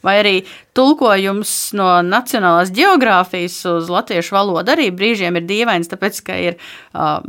Vai 0.07 0.19
arī 0.25 0.37
tulkojums 0.75 1.55
no 1.79 1.89
nacionālās 2.03 2.75
geogrāfijas 2.75 3.63
uz 3.71 3.91
latviešu 3.93 4.35
valodu 4.35 4.75
arī 4.75 4.91
brīžiem 4.91 5.39
ir 5.39 5.47
dīvains, 5.47 5.95
tāpēc, 5.95 6.23
ka 6.27 6.43
ir. 6.51 6.63
Uh, 6.91 7.23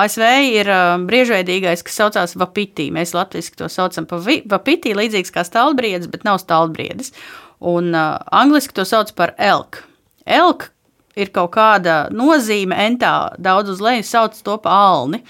ASV 0.00 0.24
ir 0.50 0.70
um, 0.72 1.06
briežveidīgais, 1.10 1.84
kas 1.86 1.98
saucās 2.00 2.36
vapitī. 2.38 2.88
Mēs 2.94 3.14
latviešu 3.16 3.56
to 3.60 3.68
saucam 3.72 4.08
par 4.10 4.24
vapitī, 4.24 4.94
līdzīgs 4.96 5.32
kā 5.34 5.44
stālbriedis, 5.46 6.10
bet 6.10 6.26
nav 6.26 6.40
stālbriedis. 6.42 7.14
Un 7.60 7.92
uh, 7.94 8.18
angliski 8.34 8.74
to 8.76 8.86
sauc 8.88 9.12
par 9.18 9.34
elk. 9.38 9.82
Elk 10.26 10.70
ir 11.18 11.32
kaut 11.34 11.52
kāda 11.56 12.04
nozīme, 12.14 12.76
entā 12.88 13.32
daudz 13.38 13.74
uz 13.74 13.82
leju 13.84 14.06
sauc 14.06 14.36
to 14.44 14.56
par 14.62 14.84
alni. 14.94 15.22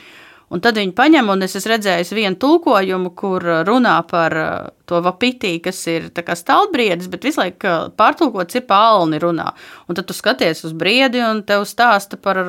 Un 0.50 0.62
tad 0.62 0.80
viņi 0.80 0.96
paņem, 0.98 1.28
un 1.30 1.46
es 1.46 1.54
esmu 1.54 1.70
redzējis 1.76 2.10
vienu 2.16 2.38
tulkojumu, 2.42 3.12
kur 3.18 3.44
runā 3.68 3.94
par 4.10 4.34
uh, 4.34 4.48
to 4.90 4.98
vapitī, 5.04 5.52
kas 5.62 5.78
ir 5.92 6.08
stāvbriedis, 6.10 7.06
bet 7.12 7.28
visu 7.28 7.38
laiku 7.38 7.70
uh, 7.70 7.86
pārtulkots 7.94 8.58
ir 8.58 8.66
pa 8.66 8.80
alni 8.96 9.20
runā. 9.22 9.52
Un 9.86 9.98
tad 9.98 10.08
tu 10.08 10.16
skaties 10.16 10.64
uz 10.66 10.74
briedi, 10.74 11.22
un 11.22 11.44
tev 11.46 11.62
stāsta 11.70 12.18
par 12.18 12.42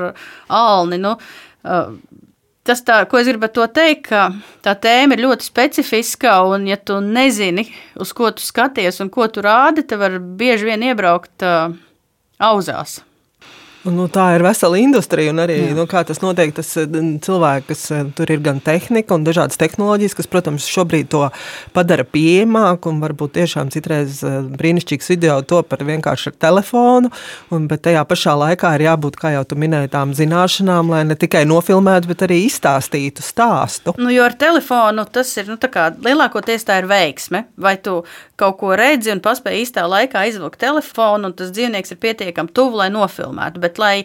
alni. 0.49 0.97
Nu, 1.01 1.13
uh, 1.17 1.93
Tas, 2.61 2.83
tā, 2.85 2.99
ko 3.09 3.17
es 3.17 3.25
gribētu 3.25 3.63
teikt, 3.73 4.11
ka 4.11 4.27
tā 4.61 4.75
tēma 4.77 5.15
ir 5.17 5.23
ļoti 5.23 5.47
specifiska, 5.47 6.35
un, 6.45 6.67
ja 6.69 6.77
tu 6.77 6.99
nezini, 7.01 7.65
uz 7.97 8.11
ko 8.13 8.29
tu 8.37 8.45
skaties 8.45 9.01
un 9.01 9.09
ko 9.09 9.25
tu 9.33 9.41
rādi, 9.41 9.81
tad 9.81 9.97
var 10.03 10.19
bieži 10.21 10.69
vien 10.69 10.85
iebraukt 10.91 11.41
uh, 11.41 11.73
auzās. 12.37 12.99
Nu, 13.81 14.05
tā 14.13 14.27
ir 14.35 14.43
vesela 14.45 14.77
industrija, 14.77 15.31
un 15.33 15.41
arī 15.41 15.55
nu, 15.73 15.87
tas 15.89 16.19
notiek. 16.21 16.51
Tas 16.53 16.69
eh, 16.77 16.85
cilvēki, 17.25 17.65
kas 17.71 17.79
eh, 17.89 18.03
tur 18.13 18.29
ir 18.29 18.41
gan 18.45 18.59
tehnika 18.61 19.15
un 19.17 19.23
dažādas 19.25 19.57
tehnoloģijas, 19.57 20.13
kas, 20.19 20.27
protams, 20.29 20.67
šobrīd 20.69 21.09
to 21.09 21.23
padara 21.73 22.05
pieejamāku, 22.05 22.91
un 22.91 22.99
varbūt 23.01 23.33
tiešām 23.39 23.71
citreiz 23.73 24.19
eh, 24.27 24.37
brīnišķīgs 24.53 25.09
video 25.15 25.39
to 25.41 25.63
par 25.65 25.81
vienkārši 25.87 26.29
ar 26.29 26.37
telefonu. 26.45 27.09
Un, 27.49 27.65
bet 27.71 27.81
tajā 27.87 28.03
pašā 28.05 28.35
laikā 28.43 28.75
ir 28.77 28.85
jābūt, 28.85 29.17
kā 29.17 29.33
jau 29.33 29.41
tu 29.49 29.57
minēji, 29.57 29.89
tām 29.95 30.13
zināšanām, 30.17 30.93
lai 30.93 31.01
ne 31.09 31.17
tikai 31.17 31.41
nofilmētu, 31.49 32.11
bet 32.13 32.21
arī 32.27 32.43
izstāstītu 32.45 33.25
stāstu. 33.25 33.95
Nu, 33.97 34.13
jo 34.13 34.27
ar 34.29 34.37
telefonu 34.37 35.07
tas 35.09 35.33
ir 35.41 35.49
nu, 35.49 35.57
kā, 35.57 35.89
lielākoties 36.05 36.69
tā 36.69 36.83
ir 36.83 36.89
veiksme. 36.91 37.47
Vai 37.57 37.79
tu 37.81 38.03
kaut 38.37 38.57
ko 38.61 38.75
redzi 38.77 39.09
un 39.13 39.21
paspēji 39.25 39.65
īstā 39.65 39.87
laikā 39.89 40.23
izvilkt 40.29 40.61
telefonu, 40.61 41.29
un 41.29 41.35
tas 41.37 41.49
dzīvnieks 41.53 41.93
ir 41.93 42.01
pietiekami 42.01 42.53
tuvu, 42.53 42.79
lai 42.81 42.91
nofilmētu. 42.93 43.61
Bet 43.61 43.70
bet 43.71 43.81
lai 43.81 43.95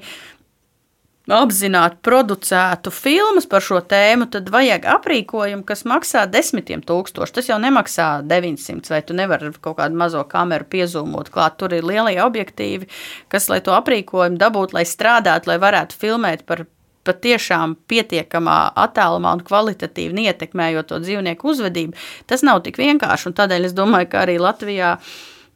apzināti 1.27 1.99
producētu 2.07 2.93
filmas 2.95 3.49
par 3.51 3.65
šo 3.67 3.81
tēmu, 3.83 4.29
tad 4.31 4.47
vajag 4.55 4.87
aprīkojumu, 4.93 5.65
kas 5.67 5.83
maksā 5.83 6.23
desmitiem 6.31 6.85
tūkstoši. 6.87 7.35
Tas 7.35 7.51
jau 7.51 7.59
nemaksā 7.59 8.23
900, 8.23 8.87
vai 8.95 9.03
tu 9.03 9.17
nevari 9.19 9.51
kaut 9.59 9.81
kādu 9.81 9.99
mazo 9.99 10.23
kameru 10.31 10.69
piezūmot 10.71 11.33
klāt. 11.35 11.59
Tur 11.59 11.75
ir 11.75 11.87
lielie 11.87 12.21
objektīvi, 12.23 12.87
kas, 13.33 13.51
lai 13.51 13.59
to 13.59 13.75
aprīkojumu 13.75 14.39
dabūtu, 14.39 14.79
lai 14.79 14.87
strādātu, 14.87 15.51
lai 15.51 15.59
varētu 15.63 15.99
filmēt 15.99 16.47
par 16.47 16.69
patiešām 17.07 17.77
pietiekamā 17.91 18.59
attālumā 18.87 19.37
un 19.37 19.45
kvalitatīvi 19.47 20.15
neietekmējot 20.21 20.91
to 20.91 20.99
dzīvnieku 21.03 21.53
uzvedību. 21.53 21.99
Tas 22.31 22.43
nav 22.47 22.63
tik 22.67 22.79
vienkārši, 22.83 23.31
un 23.31 23.37
tādēļ 23.39 23.69
es 23.69 23.75
domāju, 23.77 24.11
ka 24.11 24.25
arī 24.27 24.39
Latvijā 24.43 24.97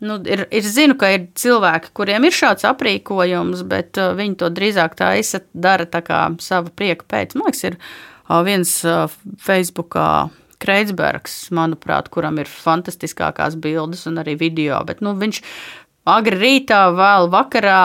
Nu, 0.00 0.16
ir, 0.24 0.46
ir 0.48 0.64
zinu, 0.64 0.96
ka 0.96 1.10
ir 1.12 1.26
cilvēki, 1.36 1.92
kuriem 1.96 2.24
ir 2.24 2.32
šāds 2.32 2.64
aprīkojums, 2.68 3.66
bet 3.68 4.00
uh, 4.00 4.14
viņi 4.16 4.38
to 4.40 4.48
drīzāk 4.56 4.96
tā 4.96 5.12
izsaka, 5.20 5.44
dara 5.52 5.84
tā 5.84 6.00
kā 6.04 6.22
sava 6.40 6.72
prieka 6.72 7.04
pēc. 7.04 7.36
Man 7.36 7.50
liekas, 7.50 7.66
ir 7.68 7.76
uh, 7.76 8.40
viens 8.46 8.76
uh, 8.88 9.06
Facebookā. 9.46 10.30
Kreitsbergs, 10.60 11.46
manuprāt, 11.56 12.10
kuram 12.12 12.36
ir 12.36 12.48
fantastiskākās 12.52 13.54
bildes 13.64 14.02
un 14.10 14.20
arī 14.20 14.34
video, 14.36 14.82
bet 14.84 14.98
nu, 15.00 15.14
viņš 15.16 15.38
agri 16.12 16.36
rītā, 16.36 16.82
vēl 16.92 17.30
vakarā 17.32 17.78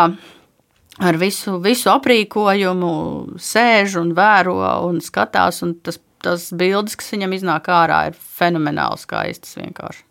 ar 1.07 1.19
visu, 1.19 1.57
visu 1.63 1.87
aprīkojumu 1.93 2.91
sēž 3.39 3.95
un 4.01 4.11
vēro 4.17 4.57
un 4.89 4.99
skatās, 5.03 5.61
un 5.63 5.75
tas, 5.83 6.01
tas 6.23 6.49
bildes, 6.51 6.97
kas 6.99 7.11
viņam 7.15 7.35
iznāk 7.39 7.71
ārā, 7.71 8.09
ir 8.09 8.19
fenomenāli 8.39 8.99
skaistas 9.01 9.55
vienkārši. 9.59 10.03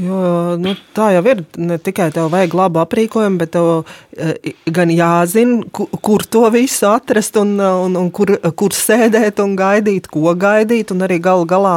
Jo, 0.00 0.56
nu, 0.56 0.72
tā 0.96 1.10
jau 1.12 1.22
ir. 1.28 1.42
Ne 1.60 1.76
tikai 1.76 2.08
tev 2.14 2.30
vajag 2.32 2.54
labu 2.56 2.80
aprīkojumu, 2.80 3.36
bet 3.42 3.50
tev 3.52 3.66
e, 4.16 4.54
gan 4.72 4.88
jāzina, 4.88 5.58
kur, 5.74 5.90
kur 6.00 6.24
to 6.24 6.46
visu 6.54 6.88
atrast, 6.88 7.36
un, 7.36 7.58
un, 7.60 7.98
un 8.00 8.08
kur, 8.14 8.32
kur 8.56 8.72
sēdēt 8.72 9.42
un 9.44 9.52
gaidīt, 9.58 10.08
ko 10.12 10.32
gaidīt. 10.32 10.94
Un 10.94 11.04
arī 11.04 11.18
galu 11.22 11.44
galā 11.48 11.74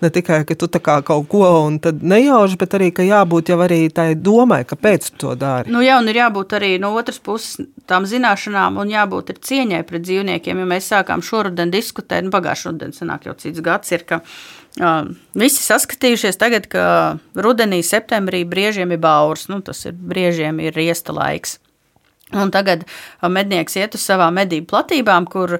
ne 0.00 0.10
tikai, 0.14 0.40
ka 0.48 0.56
tu 0.56 0.70
kaut 0.80 1.28
ko 1.28 1.44
nejauši, 1.78 2.56
bet 2.60 2.78
arī, 2.78 2.90
jābūt 3.08 3.52
jau 3.52 3.60
arī 3.64 3.80
tai 3.92 4.14
domai, 4.16 4.62
kāpēc 4.68 5.10
tu 5.12 5.26
to 5.26 5.34
dari. 5.38 5.72
Nu, 5.72 5.84
jā, 5.84 6.00
un 6.00 6.08
ir 6.08 6.22
jābūt 6.22 6.56
arī 6.56 6.74
no 6.80 6.94
otras 6.96 7.20
puses 7.20 7.68
tām 7.88 8.08
zināšanām, 8.08 8.80
un 8.80 8.92
jābūt 8.92 9.34
cieņai 9.44 9.84
pret 9.88 10.08
dzīvniekiem. 10.08 10.64
Ja 10.64 10.68
mēs 10.72 10.88
sākām 10.92 11.24
šoruden 11.24 11.72
diskutēt, 11.74 12.24
nu, 12.24 12.32
pagājušā 12.32 12.72
rudenī 12.72 12.96
sanāk 12.96 13.28
jau 13.28 13.36
cits 13.38 13.60
gads 13.64 13.92
ir, 13.92 14.08
Visi 15.38 15.62
saskatījušies 15.64 16.38
tagad, 16.38 16.68
ka 16.70 16.82
rudenī, 17.34 17.80
septembrī 17.82 18.44
briežiem 18.46 18.94
ir 18.94 19.00
baurs, 19.02 19.48
nu, 19.50 19.58
tas 19.64 19.82
ir 19.88 19.96
briežiem 19.98 20.60
ir 20.62 20.76
riesta 20.78 21.14
laiks. 21.16 21.58
Un 22.28 22.50
tagad 22.52 22.82
mednieks 23.24 23.78
iet 23.80 23.94
uz 23.96 24.02
savām 24.04 24.36
medību 24.36 24.68
platībām, 24.68 25.24
kur 25.32 25.54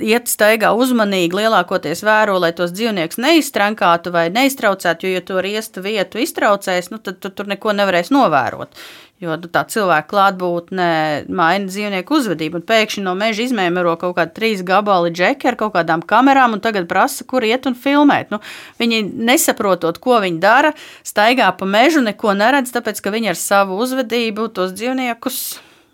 iet 0.00 0.30
staigā 0.32 0.70
uzmanīgi, 0.72 1.36
lielākoties 1.36 2.00
vēro, 2.06 2.38
lai 2.40 2.54
tos 2.56 2.72
dzīvniekus 2.72 3.20
neiztrankātu 3.20 4.12
vai 4.14 4.30
neiztraucētu, 4.32 5.06
jo, 5.06 5.18
ja 5.18 5.24
to 5.28 5.42
riesta 5.44 5.84
vietu 5.84 6.22
iztraucēs, 6.24 6.88
nu, 6.94 7.02
tad 7.04 7.20
tu 7.20 7.28
tur 7.28 7.52
neko 7.52 7.76
nevarēs 7.76 8.08
novērot. 8.16 8.80
Jo 9.20 9.34
nu, 9.36 9.48
tā 9.52 9.66
cilvēka 9.68 10.08
klātbūtne 10.08 10.84
maina 11.28 11.68
dzīvnieku 11.68 12.14
uzvedību. 12.16 12.60
Un 12.60 12.64
pēkšņi 12.64 13.02
no 13.04 13.12
meža 13.20 13.44
izmēro 13.44 13.92
kaut 14.00 14.14
kādi 14.16 14.32
trīs 14.38 14.62
gabali 14.64 15.10
džeki 15.12 15.50
ar 15.50 15.58
kaut 15.60 15.74
kādām 15.74 16.00
kamerām, 16.00 16.56
un 16.56 16.62
tagad 16.64 16.86
prasa, 16.88 17.26
kur 17.28 17.44
iet 17.44 17.68
un 17.68 17.76
filmēt. 17.76 18.32
Nu, 18.32 18.38
viņi 18.80 19.02
nesaprotot, 19.28 19.98
ko 20.00 20.22
viņi 20.24 20.40
dara, 20.40 20.70
staigā 21.04 21.50
pa 21.52 21.68
mežu, 21.68 22.00
neko 22.06 22.32
neredz, 22.38 22.72
tāpēc 22.72 23.02
ka 23.04 23.12
viņi 23.12 23.34
ar 23.34 23.40
savu 23.40 23.76
uzvedību 23.84 24.48
tos 24.56 24.72
dzīvniekus 24.78 25.42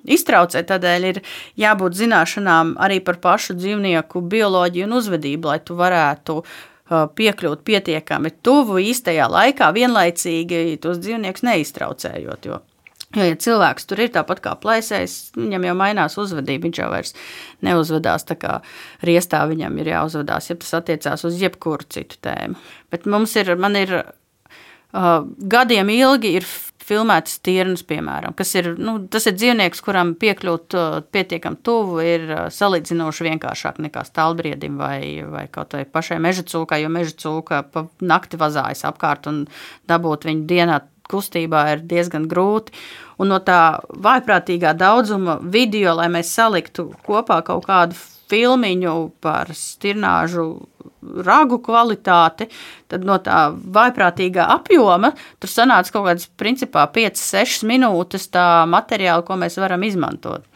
iztraucē. 0.06 0.62
Tādēļ 0.70 1.08
ir 1.10 1.20
jābūt 1.58 1.98
zināšanām 1.98 2.76
arī 2.78 3.00
par 3.02 3.18
pašu 3.26 3.58
dzīvnieku 3.58 4.22
bioloģiju 4.22 4.86
un 4.86 4.96
uzvedību, 5.00 5.50
lai 5.50 5.58
tu 5.66 5.74
varētu 5.82 6.38
uh, 6.38 7.10
piekļūt 7.10 7.66
pietiekami 7.66 8.36
tuvu 8.46 8.78
īstajā 8.86 9.26
laikā, 9.34 9.74
vienlaicīgi 9.74 10.78
tos 10.78 11.02
dzīvniekus 11.02 11.46
neiztraucējot. 11.50 12.50
Jo 12.52 12.62
Jo, 13.14 13.22
ja 13.22 13.36
cilvēks 13.38 13.86
tur 13.86 14.02
ir 14.02 14.10
tāpat 14.12 14.42
kā 14.42 14.52
plēsējs, 14.60 15.14
viņam 15.38 15.68
jau 15.68 15.74
mainās 15.78 16.18
uzvedība. 16.20 16.66
Viņš 16.66 16.80
jau 16.82 16.88
vairs 16.90 17.14
neuzvedās 17.64 18.26
tā 18.26 18.34
kā 18.40 18.58
riestā, 19.06 19.44
viņam 19.46 19.78
ir 19.80 19.92
jāuzvedās, 19.94 20.50
ja 20.50 20.58
tas 20.58 20.74
attiecās 20.80 21.24
uz 21.28 21.38
jebkuru 21.40 21.86
citu 21.86 22.18
tēmu. 22.26 22.58
Bet 22.92 23.06
mums 23.06 23.36
ir, 23.38 23.54
man 23.62 23.78
ir 23.78 23.94
uh, 24.02 25.22
gadiem 25.54 25.92
ilgi 25.94 26.34
ir 26.40 26.48
filmētas 26.86 27.38
stirnas, 27.40 27.82
piemēram, 27.86 28.34
kas 28.38 28.52
ir, 28.58 28.72
nu, 28.78 28.98
tas 29.10 29.26
ir 29.26 29.34
dzīvnieks, 29.38 29.82
kuram 29.86 30.12
piekļūt 30.20 30.76
uh, 30.78 30.98
pietiekami 31.14 31.58
tuvu 31.66 32.02
ir 32.04 32.26
uh, 32.30 32.42
salīdzinoši 32.52 33.26
vienkāršāk 33.26 33.80
nekā 33.86 34.04
stālbriedim 34.06 34.78
vai, 34.82 35.00
vai 35.30 35.46
kaut 35.52 35.74
vai 35.74 35.82
pašai 35.86 36.20
meža 36.22 36.46
cūkai, 36.46 36.82
jo 36.84 36.92
meža 36.92 37.16
cūka 37.24 37.62
pa 37.72 37.86
nakti 38.02 38.38
vazājas 38.40 38.84
apkārt 38.90 39.26
un 39.30 39.44
dabūt 39.90 40.28
viņu 40.28 40.46
dienā 40.50 40.78
kustībā 41.10 41.62
ir 41.74 41.86
diezgan 41.88 42.26
grūti. 42.30 42.74
Un 43.22 43.32
no 43.32 43.38
tā 43.40 43.78
vājprātīgā 44.04 44.74
daudzuma 44.76 45.38
video, 45.40 45.94
lai 45.96 46.10
mēs 46.12 46.34
saliktu 46.36 46.90
kopā 47.06 47.40
kaut 47.46 47.64
kādu 47.68 47.96
filmiņu 48.30 48.94
par 49.22 49.52
stirnāžu 49.54 50.46
ragu 51.26 51.58
kvalitāti, 51.62 52.48
tad 52.90 53.04
no 53.06 53.18
tā 53.22 53.48
vaiprātīgā 53.52 54.48
apjoma 54.56 55.12
tur 55.40 55.50
sanāca 55.50 55.94
kaut 55.94 56.08
kāds 56.10 56.26
principā 56.38 56.86
5-6 56.92 57.62
minūtes 57.68 58.28
tā 58.34 58.66
materiāla, 58.70 59.24
ko 59.26 59.38
mēs 59.38 59.58
varam 59.62 59.86
izmantot. 59.86 60.46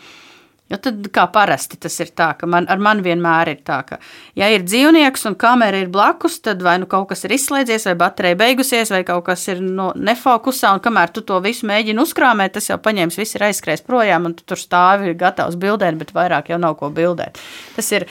Jo 0.70 0.78
tad, 0.78 1.02
kā 1.10 1.24
parasti 1.34 1.80
tas 1.82 1.96
ir 1.98 2.12
tā, 2.14 2.28
ka 2.38 2.46
man, 2.46 2.68
ar 2.70 2.78
mani 2.78 3.02
vienmēr 3.02 3.48
ir 3.50 3.62
tā, 3.66 3.80
ka, 3.88 3.96
ja 4.38 4.46
ir 4.54 4.62
dzīvnieks 4.62 5.26
un 5.26 5.34
kamera 5.40 5.80
ir 5.82 5.90
blakus, 5.90 6.36
tad 6.44 6.62
vai 6.62 6.76
nu 6.78 6.86
kaut 6.90 7.08
kas 7.10 7.26
ir 7.26 7.34
izslēdzies, 7.34 7.88
vai 7.88 7.96
baterija 7.98 8.38
beigusies, 8.38 8.92
vai 8.94 9.00
kaut 9.08 9.24
kas 9.26 9.48
ir 9.50 9.58
no, 9.64 9.88
nefokusā, 9.98 10.70
un 10.76 10.84
kamēr 10.84 11.10
tu 11.10 11.24
to 11.26 11.40
visu 11.42 11.66
mēģini 11.66 12.04
uzkrāmēt, 12.04 12.54
tas 12.54 12.70
jau 12.70 12.78
paņēmis, 12.82 13.18
viss 13.18 13.34
ir 13.34 13.48
aizskrējis 13.48 13.82
projām, 13.86 14.30
un 14.30 14.38
tu 14.38 14.46
tur 14.46 14.62
stāvi 14.62 15.16
gatavs 15.18 15.58
bildēt, 15.58 15.98
bet 15.98 16.14
vairāk 16.14 16.54
jau 16.54 16.62
nav 16.62 16.78
ko 16.78 16.94
bildēt. 16.94 17.42
Tas 17.74 17.90
ir 17.96 18.06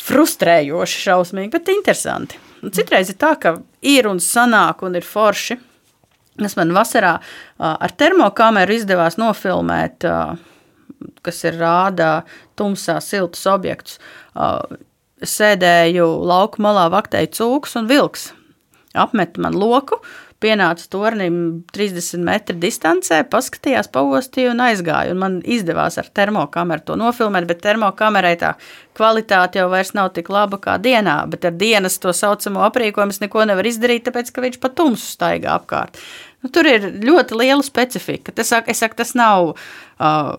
frustrējoši, 0.00 1.02
šausmīgi, 1.04 1.52
bet 1.52 1.68
interesanti. 1.68 2.40
Un 2.64 2.72
citreiz 2.72 3.12
ir 3.12 3.20
tā, 3.20 3.34
ka 3.40 3.58
ir 3.84 4.08
un 4.08 4.24
sanāk 4.24 4.86
un 4.86 4.96
ir 4.96 5.04
forši. 5.04 5.60
Tas 6.40 6.56
man 6.56 6.72
vasarā 6.72 7.18
ar 7.60 7.92
termokameru 8.00 8.78
izdevās 8.78 9.18
nofilmēt 9.20 10.06
uh, 10.08 10.38
kas 11.26 11.44
ir 11.48 11.58
rāda 11.60 12.10
tumsā 12.58 12.98
siltus 13.04 13.46
objektus. 13.50 13.98
Sēdēju 15.20 16.06
lauku 16.24 16.62
malā, 16.64 16.88
vaktēju 16.92 17.34
cūks 17.36 17.76
un 17.80 17.90
vilks. 17.90 18.30
Apmeta 18.96 19.38
man 19.42 19.54
loku, 19.54 20.00
pienāca 20.42 20.86
tornim 20.90 21.34
30 21.74 22.24
metru 22.24 22.56
distancē, 22.58 23.20
paskatījās, 23.30 23.90
paostīja 23.92 24.54
un 24.54 24.62
aizgāja. 24.64 25.12
Un 25.12 25.20
man 25.20 25.36
izdevās 25.44 25.98
ar 26.00 26.08
termokameru 26.16 26.86
to 26.88 26.96
nofilmēt, 26.98 27.46
bet 27.50 27.60
termokamerai 27.66 28.34
tā 28.40 28.54
kvalitāte 28.98 29.60
jau 29.60 29.68
vairs 29.72 29.92
nav 29.96 30.10
tik 30.16 30.32
laba 30.32 30.58
kā 30.62 30.78
dienā. 30.82 31.20
Bet 31.30 31.46
ar 31.46 31.54
dienas 31.60 32.00
to 32.02 32.14
saucamo 32.16 32.64
aprīkojumu 32.66 33.14
es 33.14 33.22
neko 33.22 33.44
nevaru 33.50 33.70
izdarīt, 33.70 34.06
tāpēc 34.08 34.32
ka 34.32 34.46
viņš 34.46 34.60
pa 34.62 34.72
tumsu 34.80 35.12
staigā 35.12 35.54
apkārt. 35.60 36.00
Nu, 36.40 36.48
tur 36.48 36.66
ir 36.66 36.88
ļoti 37.04 37.36
liela 37.36 37.62
specifika. 37.62 38.32
Tas, 38.32 38.54
es 38.64 38.80
saku, 38.80 38.96
tas 39.02 39.12
nav. 39.18 39.52
Uh, 40.00 40.32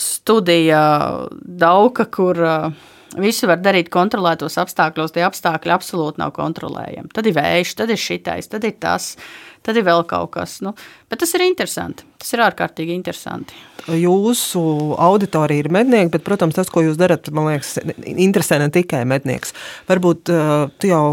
studija 0.00 0.82
Dauka, 1.40 2.06
kur 2.12 2.40
uh, 2.40 2.88
visu 3.18 3.48
var 3.50 3.60
darīt 3.62 3.90
kontrolētos 3.92 4.58
apstākļos, 4.60 5.14
tie 5.14 5.24
apstākļi 5.26 5.74
absolūti 5.74 6.22
nav 6.22 6.34
kontrolējami. 6.36 7.10
Tad 7.14 7.26
ir 7.26 7.36
vējš, 7.38 7.74
tad 7.80 7.92
ir 7.94 8.00
šitais, 8.00 8.50
tad 8.52 8.66
ir 8.68 8.76
tas, 8.82 9.14
tad 9.66 9.76
ir 9.76 9.84
vēl 9.86 10.04
kaut 10.08 10.32
kas. 10.34 10.58
Nu, 10.64 10.72
bet 11.10 11.20
tas 11.22 11.34
ir 11.36 11.44
interesanti. 11.44 12.06
Tas 12.20 12.34
ir 12.34 12.42
ārkārtīgi 12.44 12.92
interesanti. 12.92 13.56
Jūsu 13.96 14.60
auditorija 15.00 15.64
ir 15.64 15.70
mednieki, 15.72 16.12
bet, 16.12 16.24
protams, 16.26 16.56
tas, 16.58 16.68
ko 16.72 16.82
jūs 16.84 16.98
darat, 17.00 17.30
man 17.32 17.48
liekas, 17.48 17.78
interesē 18.12 18.58
ne 18.60 18.68
tikai 18.72 19.02
mednieks. 19.08 19.54
Varbūt 19.88 20.28
tu 20.28 20.90
jau 20.90 21.04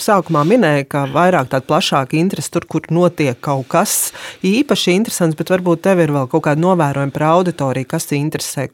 sākumā 0.00 0.44
minēji, 0.48 0.86
ka 0.94 1.04
vairāk 1.12 1.50
tāda 1.52 1.68
plašāka 1.68 2.16
interese 2.16 2.54
tur, 2.54 2.64
kur 2.70 2.88
notiek 2.94 3.36
kaut 3.44 3.68
kas 3.74 4.14
īpaši 4.44 4.96
interesants, 4.96 5.36
bet 5.36 5.52
varbūt 5.52 5.84
tev 5.84 6.00
ir 6.04 6.14
vēl 6.16 6.30
kaut 6.32 6.46
kāda 6.48 6.64
novērojuma 6.64 7.12
par 7.12 7.28
auditoriju, 7.34 7.90
kas 7.92 8.08
interesē, 8.16 8.70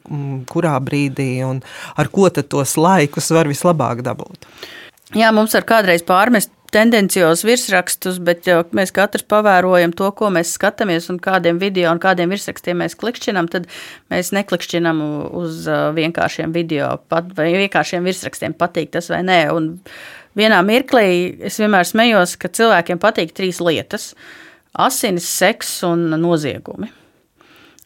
kurā 0.51 0.77
brīdī 0.83 1.33
un 1.47 1.59
ar 1.99 2.11
ko 2.13 2.31
tad 2.31 2.47
tos 2.51 2.77
laikus 2.79 3.33
var 3.35 3.51
vislabāk 3.51 4.05
dabūt. 4.07 4.47
Jā, 5.11 5.27
mums 5.35 5.51
var 5.57 5.67
kādreiz 5.67 6.05
pārmest 6.07 6.53
tendencios 6.71 7.43
virsrakstus, 7.45 8.19
bet 8.23 8.47
mēs 8.75 8.93
katrs 8.95 9.25
pavērojam 9.29 9.93
to, 9.97 10.07
ko 10.15 10.29
mēs 10.33 10.53
skatāmies 10.55 11.09
un 11.11 11.19
kādiem 11.21 11.59
video 11.61 11.91
un 11.91 11.99
kādiem 12.01 12.31
virsrakstiem 12.31 12.79
mēs 12.83 12.95
klikšķinām, 12.99 13.49
tad 13.51 13.67
mēs 14.13 14.31
neklikšķinām 14.35 15.01
uz 15.41 15.67
vienkāršiem 15.97 16.55
video 16.55 16.93
pat, 17.11 17.33
vai 17.37 17.51
vienkāršiem 17.57 18.07
virsrakstiem 18.07 18.55
patīk 18.57 18.93
tas 18.95 19.11
vai 19.11 19.21
nē. 19.27 19.41
Un 19.55 19.73
vienā 20.39 20.61
mirklī 20.67 21.05
es 21.51 21.59
vienmēr 21.61 21.87
smējos, 21.87 22.37
ka 22.39 22.51
cilvēkiem 22.51 23.01
patīk 23.03 23.35
trīs 23.35 23.59
lietas- 23.63 24.13
asinis, 24.87 25.27
seks 25.27 25.81
un 25.83 26.09
noziegumi. 26.15 26.87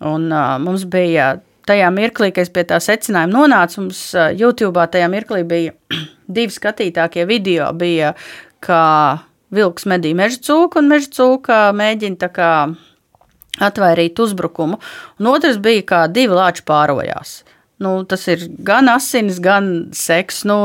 Un 0.06 0.32
uh, 0.32 0.58
mums 0.62 0.84
bija 0.86 1.40
tajā 1.66 1.90
mirklī, 1.94 2.32
kad 2.34 2.46
es 2.46 2.52
pie 2.54 2.64
tā 2.68 2.80
secinājuma 2.84 3.34
nonācu, 3.34 3.86
mums 3.86 4.02
YouTube 4.38 4.84
tajā 4.92 5.08
mirklī 5.12 5.42
bija 5.48 5.74
divi 6.38 6.54
skatītākie 6.54 7.26
video. 7.30 7.72
Bija 7.78 8.14
ka 8.64 9.26
vilks 9.56 9.88
medī 9.90 10.14
meža 10.18 10.42
cūku, 10.46 10.82
un 10.82 10.92
meža 10.92 11.12
cūka 11.16 11.60
mēģina 11.76 12.34
atvairīt 13.66 14.20
uzbrukumu. 14.20 14.80
Un 15.20 15.30
otrs 15.32 15.60
bija, 15.64 15.84
kā 15.88 16.02
divi 16.12 16.36
lāči 16.36 16.66
pārojās. 16.68 17.44
Nu, 17.80 17.98
tas 18.08 18.24
ir 18.32 18.48
gan 18.64 18.90
asins, 18.92 19.40
gan 19.44 19.92
seks, 19.96 20.44
nu, 20.48 20.60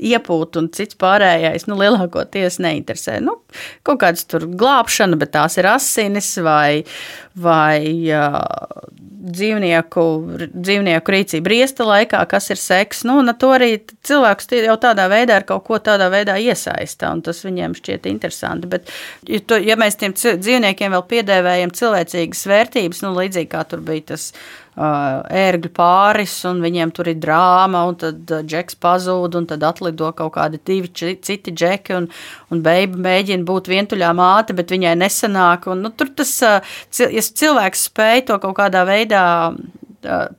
iepūt, 0.00 0.56
un 0.60 0.70
cits 0.74 0.98
pārējais 1.00 1.66
nu, 1.68 1.76
lielākoties 1.80 2.60
neinteresē. 2.64 3.18
Nu, 3.24 3.38
kaut 3.86 4.00
kādas 4.02 4.26
tur 4.30 4.48
glābšana, 4.48 5.18
bet 5.20 5.34
tās 5.36 5.58
ir 5.60 5.68
asinis 5.70 6.32
vai, 6.44 6.82
vai 7.38 7.80
uh, 8.08 8.40
dzīvnieku, 9.20 10.04
dzīvnieku 10.54 11.14
rīcība 11.14 11.44
briesta 11.46 11.86
laikā, 11.86 12.22
kas 12.30 12.50
ir 12.52 12.60
seks. 12.60 13.04
Nu, 13.08 13.20
to 13.38 13.52
arī 13.54 13.72
cilvēks 14.06 14.50
jau 14.56 14.76
tādā 14.80 15.06
veidā 15.12 15.40
ar 15.40 15.46
kaut 15.48 15.66
ko 15.68 15.80
tādā 15.82 16.10
veidā 16.12 16.38
iesaista, 16.40 17.12
un 17.14 17.22
tas 17.26 17.44
viņiem 17.44 17.76
šķiet 17.78 18.08
interesanti. 18.10 18.70
Bet, 18.70 18.90
ja, 19.28 19.42
to, 19.44 19.60
ja 19.60 19.76
mēs 19.80 20.00
tiem 20.00 20.16
dzīvniekiem 20.16 20.96
vēl 20.96 21.06
piedēvējam 21.12 21.74
cilvēcīgas 21.76 22.46
vērtības, 22.50 23.04
nu, 23.04 23.14
līdzīgi 23.20 23.52
kā 23.52 23.64
tur 23.68 23.84
bija 23.84 24.12
tas 24.14 24.30
ērgļu 24.80 25.70
pāris, 25.76 26.34
un 26.48 26.60
viņiem 26.64 26.92
tur 26.96 27.10
ir 27.12 27.18
drāma, 27.20 27.82
un 27.90 27.98
tad 28.00 28.30
džeks 28.48 28.78
pazūd, 28.80 29.36
un 29.36 29.48
tad 29.50 29.64
atlido 29.66 30.10
kaut 30.16 30.34
kādi 30.38 30.60
divi 30.66 30.90
citi 30.92 31.52
džeki, 31.52 31.96
un, 31.98 32.08
un 32.50 32.62
beiba 32.64 33.00
mēģina 33.08 33.46
būt 33.48 33.68
vientuļā 33.72 34.14
māte, 34.16 34.56
bet 34.56 34.72
viņai 34.72 34.96
nesanāk. 35.02 35.68
Un, 35.70 35.84
nu, 35.84 35.92
tur 35.92 36.12
tas, 36.16 36.32
ja 36.40 37.26
cilvēks 37.42 37.90
spēj 37.90 38.26
to 38.30 38.40
kaut 38.42 38.56
kādā 38.62 38.86
veidā 38.88 39.24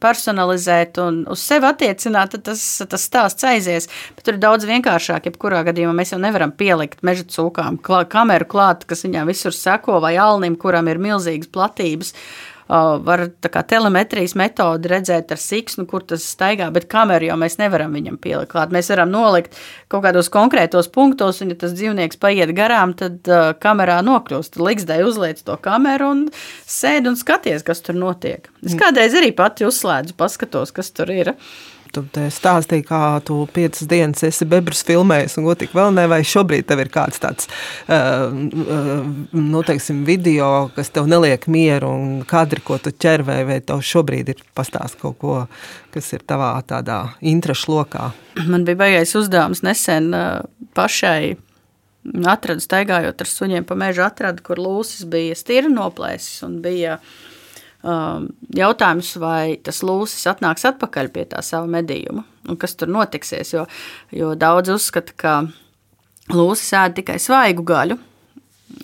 personalizēt 0.01 0.97
un 1.03 1.19
uz 1.29 1.41
sevi 1.45 1.67
attiecināt, 1.69 2.31
tad 2.33 2.47
tas, 2.49 2.63
tas 2.89 3.03
stāsts 3.05 3.45
aizies. 3.45 3.85
Bet 4.17 4.25
tur 4.25 4.39
ir 4.39 4.41
daudz 4.41 4.65
vienkāršāk. 4.65 5.29
Jebkurā 5.29 5.61
gadījumā 5.67 5.93
mēs 5.99 6.15
jau 6.15 6.21
nevaram 6.21 6.49
pielikt 6.57 7.03
meža 7.05 7.27
cūkām 7.29 7.77
kameru 7.85 8.49
klāt, 8.49 8.87
kas 8.89 9.05
viņām 9.05 9.29
visur 9.29 9.53
seko, 9.53 9.99
vai 10.01 10.15
alnim, 10.17 10.57
kuram 10.57 10.89
ir 10.89 11.01
milzīgas 11.01 11.53
platības. 11.53 12.15
Uh, 12.15 12.50
var 12.71 13.25
kā, 13.43 13.63
telemetrijas 13.67 14.33
metodi 14.39 14.91
redzēt 14.91 15.33
ar 15.33 15.39
siksnu, 15.41 15.85
kur 15.89 16.05
tas 16.07 16.23
staigā, 16.23 16.69
bet 16.73 16.87
kameru 16.91 17.27
jau 17.27 17.37
mēs 17.41 17.57
nevaram 17.59 17.91
viņam 17.97 18.19
pielikt 18.21 18.53
klāt. 18.53 18.71
Mēs 18.71 18.91
varam 18.93 19.11
nolikt 19.11 19.57
kaut 19.91 20.05
kādos 20.05 20.31
konkrētos 20.31 20.87
punktos, 20.93 21.41
un 21.43 21.51
ja 21.51 21.59
tas 21.59 21.75
dzīvnieks 21.75 22.21
paiet 22.21 22.53
garām, 22.55 22.95
tad 22.97 23.27
uh, 23.27 23.51
kamerā 23.59 23.99
nokļūst. 24.07 24.59
Liksdai 24.61 25.01
uzliec 25.07 25.43
to 25.43 25.57
kameru 25.61 26.13
un 26.15 26.23
sēdi 26.69 27.11
un 27.11 27.19
skaties, 27.19 27.65
kas 27.67 27.83
tur 27.83 27.99
notiek. 27.99 28.47
Es 28.63 28.77
kādreiz 28.79 29.17
arī 29.19 29.33
pati 29.35 29.67
uzslēdzu, 29.67 30.15
paskatos, 30.19 30.71
kas 30.75 30.93
tur 30.95 31.11
ir. 31.11 31.35
Tu 31.91 32.03
stāstīji, 32.31 32.85
kā 32.87 33.19
tu 33.27 33.41
piecas 33.51 33.87
dienas 33.89 34.23
esi 34.23 34.45
bebrus 34.47 34.83
filmējis, 34.87 35.35
un 35.39 35.47
gotik 35.49 35.73
vēl 35.75 35.91
ne, 35.95 36.05
vai 36.11 36.21
šobrīd 36.27 36.67
tev 36.69 36.83
ir 36.83 36.91
kāds 36.93 37.19
tāds, 37.19 37.49
uh, 37.91 38.29
uh, 38.31 39.01
nu, 39.35 39.63
teiksim, 39.67 40.03
video, 40.07 40.69
kas 40.75 40.93
tev 40.95 41.09
neliek 41.11 41.47
mieru, 41.51 41.91
un 41.91 42.21
kadri, 42.27 42.63
ko 42.63 42.79
tu 42.79 42.93
ķer, 42.95 43.25
vai, 43.27 43.59
tev 43.65 43.83
šobrīd 43.83 44.31
ir 44.31 44.43
pastāst 44.55 44.99
kaut 45.01 45.19
ko, 45.19 45.37
kas 45.91 46.11
ir 46.15 46.23
tavā 46.27 46.53
tādā 46.67 47.01
interešu 47.19 47.75
lokā? 47.75 48.11
Man 48.47 48.63
bija 48.67 48.79
baigais 48.85 49.11
uzdevums 49.19 49.63
nesen 49.67 50.13
uh, 50.15 50.45
pašai 50.77 51.35
atradu 52.31 52.63
staigājot 52.63 53.19
ar 53.21 53.29
suņiem 53.29 53.67
pa 53.67 53.75
mežu 53.77 54.05
atradu, 54.07 54.41
kur 54.45 54.61
lūsis 54.61 55.03
bija 55.11 55.35
stirna 55.37 55.83
noplēsis 55.83 56.39
un 56.47 56.61
bija 56.63 56.97
uh, 56.97 57.19
jautājums, 57.81 59.15
vai 59.17 59.57
tas 59.63 59.81
lūsis 59.85 60.27
atnāks 60.29 60.67
atpakaļ 60.69 61.09
pie 61.13 61.25
tā 61.31 61.41
sava 61.45 61.69
medījuma 61.71 62.25
un 62.49 62.57
kas 62.61 62.75
tur 62.77 62.91
notiksies. 62.91 63.53
Jo, 63.55 63.65
jo 64.13 64.33
daudz 64.37 64.73
uzskata, 64.73 65.15
ka 65.17 65.35
lūsis 66.33 66.73
ēd 66.77 66.99
tikai 66.99 67.17
svaigu 67.21 67.65
gaļu 67.67 67.97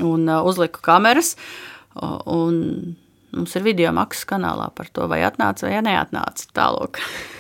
un 0.06 0.28
uh, 0.30 0.44
uzliku 0.48 0.84
kameras. 0.86 1.36
Un 1.98 2.62
mums 3.34 3.56
ir 3.58 3.66
video 3.66 3.94
maksas 3.96 4.28
kanālā 4.30 4.70
par 4.76 4.90
to, 4.94 5.08
vai 5.10 5.24
atnāca 5.26 5.68
vai 5.68 5.82
neatnāca 5.86 6.54
tālāk. 6.58 7.02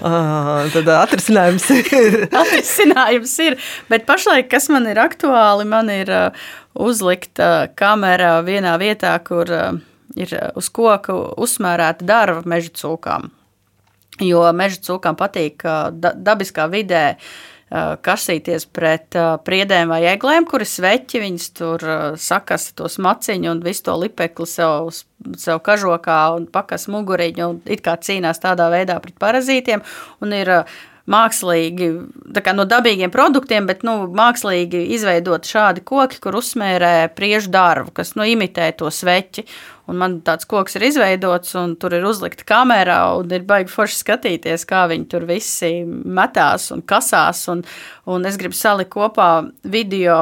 Ah, 0.00 0.64
tad 0.72 0.86
atrisinājums 0.88 1.66
ir. 1.74 2.14
atrisinājums 2.40 3.34
ir. 3.44 3.56
Bet 3.92 4.06
pašlaik, 4.08 4.46
kas 4.48 4.70
man 4.72 4.86
ir 4.88 4.96
aktuāli, 5.02 5.66
man 5.68 5.90
ir 5.92 6.08
uh, 6.08 6.46
uzlikta 6.72 7.68
kamera 7.76 8.38
vienā 8.46 8.78
vietā, 8.80 9.12
kur 9.20 9.52
uh, 9.52 9.76
ir 10.16 10.32
uz 10.56 10.70
koka 10.72 11.16
uzsmērēta 11.36 12.06
darba 12.08 12.42
meža 12.48 12.72
cūkām. 12.80 13.28
Jo 14.24 14.46
meža 14.56 14.80
cūkām 14.88 15.18
patīk 15.18 15.62
dabiskā 15.98 16.66
vidē 16.72 17.04
kasīties 17.68 18.64
pret 18.72 19.16
priedēm 19.44 19.90
vai 19.92 20.00
eglēm, 20.08 20.46
kuras 20.48 20.72
sveķi, 20.78 21.20
viņas 21.20 21.48
tur 21.58 21.84
sakas 22.16 22.70
to 22.78 22.88
smaciņu 22.88 23.50
un 23.52 23.60
visu 23.64 23.84
to 23.90 23.96
lipekli 24.00 24.48
sev, 24.48 24.88
sev 25.36 25.60
kažokā 25.66 26.18
un 26.38 26.46
pakas 26.48 26.88
muguriņu 26.88 27.48
un 27.48 27.60
it 27.68 27.84
kā 27.84 27.98
cīnās 28.00 28.40
tādā 28.40 28.70
veidā 28.72 28.96
pret 29.04 29.18
parazītiem. 29.20 29.84
Un 30.24 30.32
ir 30.32 30.54
mākslīgi, 31.08 31.88
no 32.56 32.66
dabīgiem 32.68 33.12
produktiem, 33.12 33.66
bet 33.68 33.84
nu, 33.86 34.02
mākslīgi 34.14 34.84
izveidot 34.96 35.48
šādi 35.48 35.82
koki, 35.86 36.20
kur 36.22 36.38
uzsmērē 36.40 37.08
priežu 37.16 37.52
darbu, 37.54 37.94
kas 37.96 38.14
nu, 38.18 38.26
imitē 38.28 38.70
to 38.78 38.92
sveķi. 38.92 39.46
Un 39.88 39.96
man 40.02 40.18
tāds 40.20 40.44
koks 40.48 40.76
ir 40.76 40.84
izveidots, 40.90 41.54
un 41.56 41.72
tur 41.80 41.96
ir 41.96 42.04
uzlikta 42.04 42.44
kamera, 42.48 42.98
un 43.16 43.32
ir 43.32 43.46
baigi 43.48 43.72
forši 43.72 44.02
skatīties, 44.02 44.66
kā 44.68 44.84
viņi 44.90 45.08
tur 45.08 45.24
visi 45.28 45.72
metās 45.88 46.68
un 46.74 46.84
kasās. 46.84 47.46
Un, 47.48 47.64
un 48.04 48.28
es 48.28 48.36
gribu 48.40 48.58
salikt 48.58 48.92
kopā 48.92 49.30
video 49.64 50.18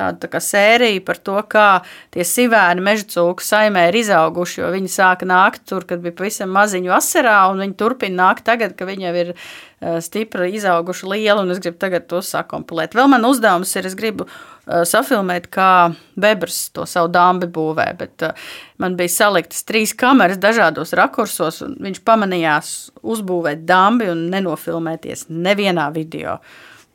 tādu 0.00 0.30
tā 0.30 0.40
sēriju 0.44 1.04
par 1.06 1.20
to, 1.20 1.38
kā 1.50 1.68
tie 2.14 2.26
sivēni 2.26 2.84
meža 2.84 3.08
cūku 3.14 3.44
saimē 3.44 3.88
ir 3.90 4.00
izauguši. 4.02 4.64
Viņi 4.74 4.92
sāka 4.92 5.28
nākt 5.28 5.66
tur, 5.68 5.86
kad 5.88 6.02
bija 6.04 6.16
pavisam 6.16 6.52
maziņu 6.56 6.92
vasarā, 6.92 7.40
un 7.52 7.60
viņi 7.64 7.76
turpina 7.80 8.24
nākt 8.24 8.46
tagad, 8.48 8.76
kad 8.78 8.88
viņi 8.90 9.08
jau 9.08 9.16
ir 9.24 9.34
eh, 9.34 9.98
stipri 10.04 10.52
izauguši 10.58 11.10
lieli, 11.12 11.42
un 11.42 11.52
es 11.52 11.60
gribu 11.62 11.80
tagad 11.82 12.08
to 12.10 12.22
sakompilēt. 12.24 12.96
Vēl 12.96 13.12
man 13.12 13.28
uzdevums 13.28 13.74
ir, 13.76 13.88
es 13.88 13.96
gribu 13.98 14.26
uh, 14.26 14.82
safilmēt, 14.88 15.48
kā 15.52 15.90
bebrs 16.20 16.62
to 16.74 16.86
savu 16.88 17.10
dambi 17.12 17.48
būvē, 17.50 17.86
bet 18.00 18.26
uh, 18.26 18.48
man 18.82 18.96
bija 18.98 19.12
saliktas 19.12 19.64
trīs 19.68 19.94
kameras 19.98 20.40
dažādos 20.40 20.94
rakursos, 20.98 21.62
un 21.66 21.76
viņš 21.82 22.02
pamanījās 22.06 22.74
uzbūvēt 23.02 23.64
dambi 23.68 24.10
un 24.12 24.28
nenofilmēties 24.32 25.28
nevienā 25.30 25.90
video. 25.96 26.38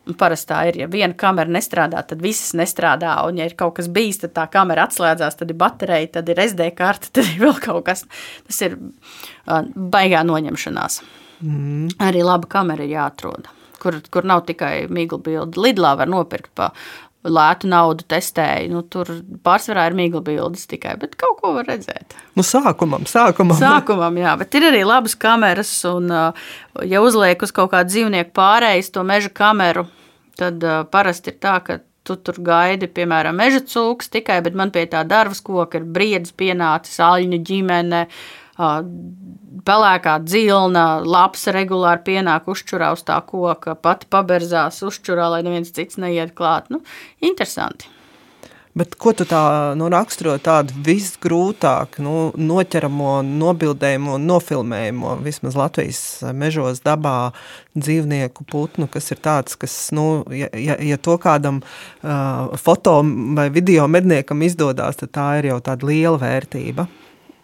Uh, 0.05 0.13
Parasti 0.19 0.51
tā 0.51 0.59
ir, 0.69 0.79
ja 0.83 0.87
viena 0.91 1.15
kamera 1.17 1.49
nestrādā, 1.49 2.03
tad 2.05 2.21
visas 2.21 2.53
nestrādā. 2.57 3.15
Un, 3.25 3.39
ja 3.41 3.47
ir 3.49 3.55
kaut 3.57 3.77
kas 3.79 3.89
bijis, 3.91 4.21
tad 4.21 4.35
tā 4.37 4.45
kamera 4.53 4.85
atslēdzās, 4.85 5.39
tad 5.39 5.49
ir 5.49 5.57
baterija, 5.57 6.11
tad 6.19 6.29
ir 6.29 6.41
SD 6.45 6.69
karte, 6.77 7.09
tad 7.15 7.25
ir 7.25 7.41
vēl 7.41 7.57
kaut 7.63 7.85
kas. 7.89 8.05
Tas 8.45 8.61
ir 8.67 8.77
baigā 9.45 10.21
noņemšanās. 10.27 11.01
Mm. 11.45 11.95
Arī 12.05 12.21
laba 12.25 12.47
kamera 12.49 12.85
ir 12.85 12.93
jāatrod, 12.93 13.49
kur, 13.81 13.97
kur 14.13 14.27
nav 14.27 14.45
tikai 14.47 14.85
migla 14.93 15.19
bilde. 15.25 15.59
Lidlā 15.61 15.95
var 15.99 16.11
nopirkt 16.11 16.53
pa 16.55 16.71
lētu 17.25 17.69
naudu 17.69 18.05
testēju. 18.09 18.69
Nu, 18.71 18.83
tur 18.85 19.09
pārsvarā 19.45 19.87
ir 19.89 19.97
migla 19.97 20.21
bildes 20.25 20.67
tikai, 20.69 20.95
bet 21.01 21.17
kaut 21.19 21.39
ko 21.41 21.55
var 21.57 21.67
redzēt. 21.69 22.15
Nu, 22.37 22.45
sākumam, 22.45 23.07
sākumam. 23.09 23.57
Sākumam, 23.59 24.21
jā, 24.21 24.35
bet 24.39 24.57
ir 24.57 24.69
arī 24.69 24.83
labas 24.85 25.17
kameras. 25.19 25.73
Un, 25.89 26.11
ja 26.85 27.03
uzliek 27.03 27.41
uz 27.41 27.53
kaut 27.55 27.73
kādu 27.73 27.93
dzīvnieku 27.93 28.35
pārējais 28.35 28.93
to 28.93 29.05
meža 29.07 29.33
kameru, 29.33 29.87
tad 30.39 30.63
parasti 30.91 31.33
ir 31.33 31.39
tā, 31.43 31.57
ka 31.65 31.79
tu 32.05 32.15
tur 32.21 32.37
gaidi, 32.45 32.87
piemēram, 32.91 33.37
meža 33.39 33.63
cūks 33.65 34.11
tikai, 34.13 34.39
bet 34.45 34.57
man 34.57 34.71
pie 34.73 34.85
tā 34.91 35.01
darbas 35.07 35.41
koka 35.45 35.81
ir 35.81 35.87
briedis 35.97 36.35
pienācis, 36.37 36.99
aļņu 37.01 37.41
ģimene 37.49 38.03
pelēkā 39.65 40.19
dzilna, 40.23 40.85
lapas 41.03 41.47
regulāri 41.55 42.05
pienāk 42.05 42.47
uzčurā 42.51 42.93
uz 42.95 43.03
tā 43.07 43.17
koka, 43.25 43.75
pati 43.75 44.07
paberzās 44.11 44.83
uzčurā, 44.85 45.31
lai 45.33 45.41
neviens 45.47 45.73
cits 45.75 45.99
neiet 46.01 46.35
klāt. 46.37 46.69
Nu, 46.71 46.83
interesanti. 47.25 47.89
Bet 48.75 48.97
ko 48.99 49.13
tu 49.15 49.23
tā 49.23 49.39
nu, 49.79 49.87
raksturo 49.87 50.33
tādu 50.43 50.75
visgrūtāk 50.83 52.01
nu, 52.03 52.33
noķeramo, 52.35 53.21
nobildējumu 53.23 54.17
nofilmējumu, 54.19 55.13
vismaz 55.23 55.55
Latvijas 55.55 56.01
mežos, 56.35 56.81
dabā, 56.83 57.31
dzīvnieku 57.79 58.43
putnu, 58.51 58.89
kas 58.91 59.07
ir 59.15 59.21
tāds, 59.23 59.55
kas, 59.61 59.77
nu, 59.95 60.25
ja, 60.27 60.51
ja, 60.59 60.75
ja 60.83 60.99
to 60.99 61.15
kādam 61.23 61.61
uh, 61.63 62.51
foto 62.59 62.97
vai 63.39 63.47
video 63.55 63.87
medniekam 63.87 64.43
izdodas, 64.43 64.99
tad 64.99 65.15
tā 65.15 65.29
ir 65.39 65.53
jau 65.53 65.61
tāda 65.63 65.87
liela 65.87 66.19
vērtība. 66.19 66.89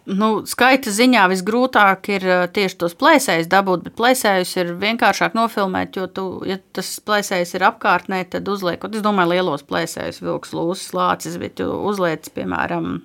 Nu, 0.02 0.42
skaita 0.50 0.90
ziņā 0.90 1.28
visgrūtāk 1.30 2.08
ir 2.10 2.24
eh, 2.26 2.40
tieši 2.50 2.78
tos 2.80 2.96
plēsējus 2.98 3.46
dabūt, 3.50 3.84
bet 3.86 3.94
plēsējus 4.00 4.56
ir 4.58 4.72
vienkāršāk 4.80 5.36
nofilmēt, 5.38 5.94
jo, 5.94 6.08
tu, 6.10 6.24
ja 6.48 6.56
tas 6.74 6.96
plēsējs 7.06 7.54
ir 7.54 7.68
apkārtnē, 7.68 8.24
tad 8.32 8.50
uzliekot, 8.50 8.98
es 8.98 9.04
domāju, 9.04 9.36
lielos 9.36 9.62
plēsējus, 9.68 10.18
vilks, 10.24 10.56
lūsis, 10.58 10.90
lācis, 10.98 11.38
bet 11.38 11.54
tu 11.60 11.70
uzliec, 11.70 12.26
piemēram, 12.34 12.96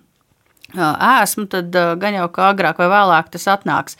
ēsmu, 0.75 1.45
tad 1.47 1.71
gan 1.71 2.17
jau 2.17 2.25
kā 2.33 2.49
agrāk 2.51 2.81
vai 2.81 2.89
vēlāk 2.91 3.29
tas 3.31 3.45
atnāks. 3.53 3.95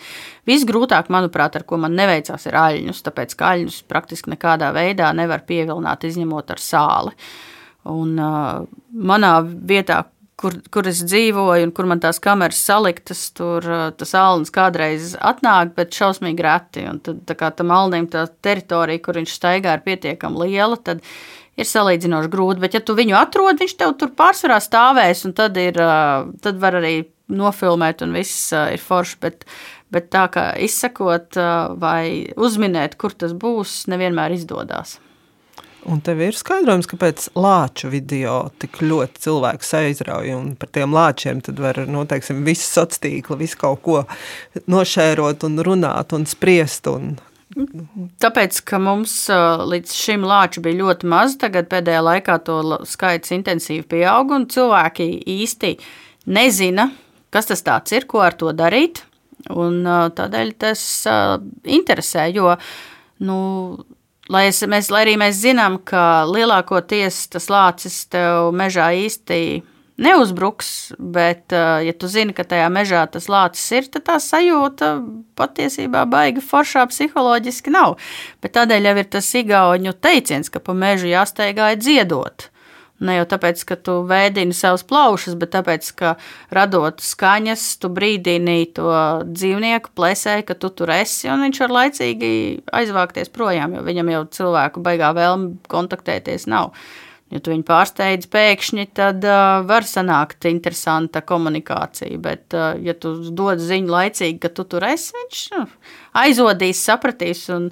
Visgrūtāk, 0.50 1.12
manuprāt, 1.14 1.56
ar 1.56 1.64
ko 1.64 1.78
man 1.80 1.96
neveicās, 1.96 2.50
ir 2.50 2.58
aļņus, 2.60 3.04
tāpēc 3.06 3.38
ka 3.38 3.54
aļņus 3.54 3.84
praktiski 3.88 4.34
nekādā 4.34 4.74
veidā 4.76 5.14
nevar 5.16 5.46
pievilināt, 5.48 6.04
izņemot 6.04 6.52
ar 6.52 6.60
sāli. 6.60 7.16
Un, 7.88 8.18
uh, 8.20 8.66
manā 8.92 9.34
vietā, 9.46 10.02
kur, 10.38 10.56
kur 10.74 10.88
es 10.90 11.02
dzīvoju 11.06 11.68
un 11.68 11.74
kur 11.76 11.88
man 11.90 12.02
tās 12.04 12.20
kameras 12.24 12.60
saliktas, 12.68 13.24
tur 13.38 13.66
tas 13.98 14.14
alnis 14.18 14.54
kādreiz 14.54 15.16
atnāk, 15.18 15.74
bet 15.78 15.98
šausmīgi 15.98 16.46
reti. 16.46 16.86
Un 16.90 17.02
tad, 17.04 17.24
tā 17.30 17.38
kā 17.40 17.50
tam 17.56 17.74
alnim 17.76 18.08
tā 18.12 18.28
teritorija, 18.46 19.04
kur 19.04 19.20
viņš 19.22 19.34
staigā, 19.40 19.78
ir 19.78 19.86
pietiekami 19.88 20.46
liela, 20.46 20.78
tad 20.78 21.02
ir 21.58 21.68
salīdzinoši 21.68 22.32
grūti. 22.34 22.64
Bet, 22.64 22.78
ja 22.78 22.84
tu 22.86 22.96
viņu 22.98 23.18
atrod, 23.18 23.58
viņš 23.62 23.78
tev 23.80 23.96
tur 24.00 24.14
pārsvarā 24.18 24.60
stāvēs, 24.64 25.26
un 25.28 25.34
tad, 25.38 25.58
ir, 25.62 25.80
tad 26.44 26.62
var 26.62 26.80
arī 26.82 27.00
nofilmēt, 27.34 28.06
un 28.06 28.14
viss 28.16 28.54
ir 28.54 28.80
forši. 28.82 29.20
Bet, 29.26 29.50
bet 29.94 30.12
tā 30.14 30.28
kā 30.32 30.52
izsakot 30.62 31.40
vai 31.82 32.30
uzminēt, 32.38 33.00
kur 33.02 33.18
tas 33.18 33.34
būs, 33.34 33.86
nevienmēr 33.90 34.38
izdodas. 34.38 35.00
Un 35.86 36.02
tev 36.04 36.20
ir 36.26 36.36
skaidrojums, 36.36 36.88
kāpēc 36.90 37.28
lāču 37.38 37.92
video 37.92 38.50
tik 38.60 38.82
ļoti 38.82 39.22
cilvēks 39.28 39.70
aizrauja. 39.78 40.40
Un 40.40 40.56
par 40.60 40.72
tiem 40.74 40.96
lāčiem 40.96 41.40
tad 41.46 41.62
var 41.64 41.80
noteikti 41.88 42.36
nu, 42.36 42.44
visu 42.48 42.66
sociālo 42.66 43.04
tīklu, 43.06 43.38
visu 43.40 43.60
kaut 43.62 43.84
ko 43.86 44.02
nošērot 44.68 45.46
un 45.48 45.62
runāt 45.64 46.16
un 46.18 46.26
spriest. 46.28 46.90
Un... 46.92 47.16
Tāpēc, 48.20 48.60
ka 48.68 48.82
mums 48.84 49.14
līdz 49.72 49.94
šim 49.96 50.26
lāču 50.28 50.64
bija 50.66 50.82
ļoti 50.82 51.12
maz, 51.14 51.38
tagad 51.40 51.70
pēdējā 51.72 52.04
laikā 52.10 52.40
to 52.48 52.60
skaits 52.90 53.32
intensīvi 53.38 53.86
pieaug, 53.94 54.34
un 54.36 54.50
cilvēki 54.52 55.08
īsti 55.38 55.76
nezina, 56.34 56.90
kas 57.32 57.48
tas 57.54 57.64
ir, 57.96 58.10
ko 58.10 58.26
ar 58.26 58.36
to 58.36 58.52
darīt. 58.56 59.06
Un 59.54 59.86
tādēļ 59.86 60.52
tas 60.60 60.82
interesē, 61.64 62.26
jo 62.36 62.58
nu, 63.24 63.38
Lai, 64.34 64.50
es, 64.50 64.60
mēs, 64.68 64.90
lai 64.92 65.06
arī 65.06 65.16
mēs 65.20 65.40
zinām, 65.40 65.78
ka 65.88 66.26
lielākoties 66.28 67.30
tas 67.32 67.48
lācis 67.52 68.02
tev 68.12 68.52
mežā 68.56 68.90
īsti 69.06 69.40
neuzbruks, 69.98 70.72
bet, 71.00 71.54
ja 71.54 71.94
tu 71.98 72.10
zini, 72.12 72.36
ka 72.36 72.46
tajā 72.46 72.68
mežā 72.74 73.06
tas 73.10 73.30
lācis 73.32 73.66
ir, 73.74 73.88
tad 73.94 74.06
tā 74.10 74.18
sajūta 74.22 74.92
patiesībā 75.40 76.04
baigi 76.12 76.44
foršā 76.44 76.86
psiholoģiski 76.92 77.74
nav. 77.74 77.96
Bet 78.44 78.58
tādēļ 78.60 78.92
jau 78.92 78.96
ir 79.02 79.10
tas 79.16 79.32
igauņu 79.42 79.96
teiciens, 80.04 80.52
ka 80.54 80.62
pa 80.62 80.76
mežu 80.78 81.10
jāsteigā 81.10 81.72
dziedot. 81.80 82.50
Ne 82.98 83.20
jau 83.20 83.28
tāpēc, 83.30 83.62
ka 83.70 83.76
tu 83.78 84.00
vēdini 84.10 84.56
savus 84.58 84.82
plaušus, 84.88 85.36
bet 85.38 85.52
tāpēc, 85.54 85.90
ka 86.00 86.16
radot 86.54 87.04
skaņas, 87.04 87.66
tu 87.84 87.92
brīdini 87.94 88.72
to 88.74 88.90
dzīvnieku 89.28 89.94
plēsēji, 89.98 90.48
ka 90.48 90.56
tu 90.58 90.72
tur 90.74 90.90
esi, 90.96 91.30
un 91.30 91.46
viņš 91.46 91.60
var 91.66 91.76
laicīgi 91.76 92.32
aizvākties 92.80 93.30
projām, 93.34 93.78
jo 93.78 93.84
viņam 93.86 94.10
jau 94.16 94.24
cilvēku 94.40 94.82
baigā 94.86 95.12
vēlme 95.18 95.60
kontaktēties 95.70 96.50
nav. 96.50 96.74
Ja 97.30 97.44
tu 97.44 97.52
viņu 97.52 97.68
pārsteidz 97.68 98.30
pēkšņi, 98.32 98.88
tad 98.98 99.26
uh, 99.28 99.60
var 99.68 99.86
sanākt 99.86 100.48
interesanta 100.48 101.20
komunikācija, 101.22 102.18
bet, 102.24 102.46
uh, 102.56 102.80
ja 102.82 102.96
tu 102.96 103.18
dod 103.36 103.62
ziņu 103.62 103.94
laicīgi, 103.94 104.40
ka 104.42 104.50
tu 104.56 104.64
tur 104.72 104.88
esi, 104.88 105.12
viņš 105.20 105.46
uh, 105.60 105.94
aizodīs, 106.24 106.86
sapratīs 106.88 107.46
un 107.54 107.68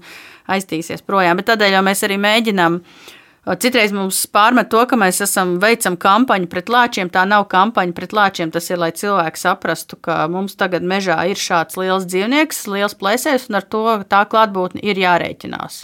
aiztīsies 0.52 1.02
projām. 1.08 1.40
Bet 1.40 1.54
tādēļ 1.54 1.80
jau 1.80 1.86
mēs 1.88 2.04
arī 2.06 2.20
mēģinām 2.20 2.82
uh, 2.82 3.14
Citreiz 3.46 3.92
mums 3.94 4.24
pārmet 4.34 4.72
to, 4.74 4.80
ka 4.90 4.98
mēs 4.98 5.20
esam 5.22 5.60
veicam 5.62 5.94
kampaņu 6.02 6.48
pret 6.50 6.70
lāčiem. 6.74 7.12
Tā 7.14 7.28
nav 7.30 7.46
kampaņa 7.52 7.94
pret 7.94 8.16
lāčiem. 8.18 8.50
Tas 8.54 8.72
ir, 8.72 8.80
lai 8.82 8.90
cilvēki 8.98 9.38
saprastu, 9.38 10.00
ka 10.02 10.24
mums 10.34 10.58
tagad 10.58 10.82
mežā 10.82 11.20
ir 11.30 11.38
šāds 11.38 11.78
liels 11.78 12.08
dzīvnieks, 12.10 12.64
liels 12.74 12.98
plēsējs, 12.98 13.46
un 13.52 13.60
ar 13.62 13.68
to 13.70 13.84
tā 14.10 14.24
klātbūtni 14.32 14.82
ir 14.90 14.98
jārēķinās. 14.98 15.84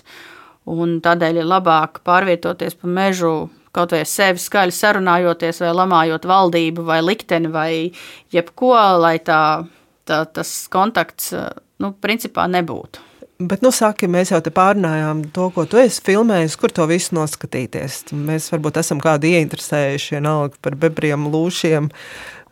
Un 0.73 0.97
tādēļ 1.05 1.43
ir 1.43 1.51
labāk 1.51 2.01
pārvietoties 2.07 2.79
pa 2.81 2.89
mežu 2.89 3.35
kaut 3.75 3.93
vai 3.93 4.01
sevi 4.09 4.41
skaļi 4.41 4.73
sarunājoties, 4.75 5.61
vai 5.61 5.75
lamājot 5.77 6.25
valdību, 6.27 6.87
vai 6.89 6.99
likteni, 7.05 7.53
vai 7.53 7.71
jebko, 8.33 8.73
lai 9.05 9.15
tā, 9.21 9.43
tā, 10.09 10.23
tas 10.33 10.51
kontakts, 10.73 11.29
nu, 11.81 11.93
principā 12.01 12.49
nebūtu. 12.51 13.10
Bet, 13.41 13.63
nu, 13.63 13.71
saki, 13.73 14.09
mēs 14.11 14.33
jau 14.33 14.41
te 14.43 14.51
pārnājām 14.53 15.23
to, 15.33 15.47
ko 15.55 15.63
tu 15.69 15.79
esi 15.81 16.01
filmējis, 16.05 16.57
kur 16.59 16.73
to 16.75 16.85
visu 16.89 17.15
noskatīties. 17.17 18.03
Mēs 18.13 18.51
varbūt 18.53 18.77
esam 18.81 18.99
kādi 19.01 19.31
ieinteresējuši, 19.37 20.17
vienalga 20.17 20.59
par 20.61 20.75
bebriem, 20.77 21.25
lūšiem, 21.31 21.87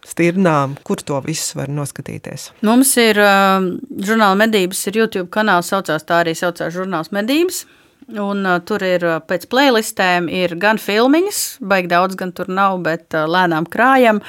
stirnām, 0.07 0.77
kur 0.87 1.01
to 1.05 1.19
visu 1.25 1.59
var 1.59 1.69
noskatīties? 1.73 2.49
Mums 2.65 2.95
ir 3.01 3.19
uh, 3.21 3.59
žurnāla 4.07 4.39
medības, 4.39 4.85
ir 4.89 5.01
YouTube 5.03 5.27
kanāls, 5.33 5.69
saucās 5.69 6.07
tā 6.07 6.23
arī 6.23 6.33
saucās 6.37 6.73
žurnāls 6.73 7.13
medības. 7.15 7.65
Un, 8.09 8.41
uh, 8.47 8.57
tur 8.65 8.81
ir 8.87 9.05
uh, 9.05 9.19
pēc 9.21 9.45
playlistēm 9.51 10.31
ir 10.33 10.55
gan 10.57 10.79
filmiņas, 10.81 11.59
baigi 11.61 11.91
daudz 11.91 12.17
gan 12.17 12.33
tur 12.33 12.49
nav, 12.49 12.79
bet 12.87 13.13
uh, 13.13 13.27
lēnām 13.29 13.69
krājam. 13.69 14.23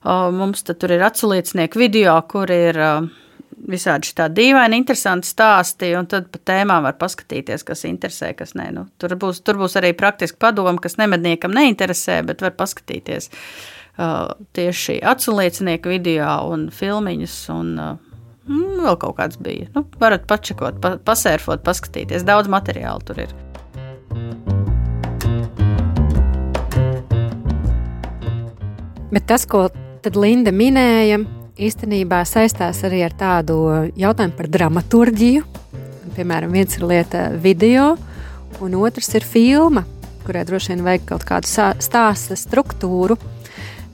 Uh, 0.00 0.30
mums 0.32 0.64
tur 0.64 0.94
ir 0.94 1.04
atsauliecinieku 1.04 1.82
video, 1.82 2.16
kur 2.30 2.48
ir 2.54 2.80
uh, 2.80 3.10
visādi 3.70 4.12
tādi 4.16 4.42
dīvaini, 4.42 4.80
interesanti 4.80 5.28
stāsti, 5.30 5.92
un 5.98 6.08
tad 6.10 6.30
pa 6.32 6.40
tēmām 6.52 6.86
var 6.86 6.96
paskatīties, 7.00 7.66
kas 7.66 7.84
interesē, 7.88 8.32
kas 8.38 8.54
nē. 8.58 8.70
Nu, 8.76 8.86
tur, 9.00 9.16
būs, 9.20 9.42
tur 9.46 9.58
būs 9.60 9.78
arī 9.80 9.92
praktiski 9.98 10.38
padomi, 10.42 10.82
kas 10.82 10.98
nemedniekam 11.00 11.54
neinteresē, 11.56 12.20
bet 12.28 12.44
var 12.44 12.54
paskatīties 12.58 13.30
uh, 13.30 14.34
tieši 14.56 15.00
atsauliecinieku 15.14 15.96
video 15.96 16.38
un 16.52 16.68
filmiņus. 16.74 17.38
Un, 17.56 17.72
uh, 17.78 17.94
Mm, 18.46 18.84
vēl 18.84 18.94
kaut 19.02 19.16
kāds 19.18 19.38
bija. 19.42 19.66
Nu, 19.74 19.82
varat 19.98 20.26
pačakot, 20.30 20.78
pa, 20.82 20.94
pasērfot, 21.02 21.64
paskatīties. 21.66 22.22
Daudz 22.26 22.50
materiālu 22.50 23.02
tur 23.06 23.24
ir. 23.24 23.32
Bet 29.10 29.26
tas, 29.26 29.46
ko 29.50 29.66
Linda 30.14 30.52
minēja, 30.54 31.18
īstenībā 31.56 32.20
saistās 32.28 32.82
arī 32.86 33.02
ar 33.06 33.14
tādu 33.16 33.56
jautājumu 33.96 34.36
par 34.36 34.48
dramaturgiju. 34.52 35.44
Piemēram, 36.16 36.52
viens 36.52 36.76
ir 36.78 36.84
lieta 36.88 37.28
video, 37.40 37.94
un 38.64 38.76
otrs 38.80 39.08
ir 39.16 39.24
filma, 39.26 39.84
kurai 40.24 40.44
droši 40.48 40.74
vien 40.74 40.84
vajag 40.86 41.08
kaut 41.10 41.26
kādu 41.28 41.50
stāstu 41.50 42.36
struktūru. 42.38 43.18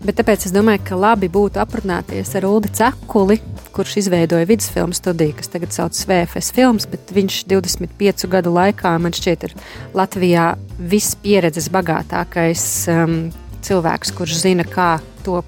Bet 0.02 0.16
tāpēc 0.18 0.48
es 0.48 0.54
domāju, 0.54 0.80
ka 0.82 0.98
labi 0.98 1.28
būtu 1.30 1.60
aprunāties 1.62 2.32
ar 2.34 2.46
Ulu 2.48 2.70
Cekuli, 2.74 3.36
kurš 3.72 4.00
izveidoja 4.00 4.48
vidusfilmu 4.50 4.96
studiju, 4.98 5.36
kas 5.38 5.52
tagad 5.52 5.74
saucas 5.74 6.02
VFS 6.10 6.50
filmas, 6.56 6.88
bet 6.90 7.12
viņš 7.14 7.44
25 7.50 8.26
gadu 8.30 8.50
laikā, 8.56 8.96
man 8.98 9.14
šķiet, 9.14 9.46
ir 9.46 9.54
Latvijā 9.94 10.48
vispieredzes 10.90 11.70
bagātākais 11.72 12.64
um, 12.90 13.20
cilvēks, 13.62 14.10
kurš 14.18 14.40
zina, 14.42 14.66
kā 14.66 14.96
top 15.22 15.46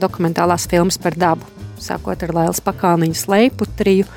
dokumentālās 0.00 0.66
filmas 0.70 0.98
par 1.02 1.16
dabu. 1.18 1.46
Sākot 1.78 2.22
ar 2.26 2.34
Lailas 2.34 2.60
pakāniņas 2.64 3.24
leiputriju, 3.30 4.08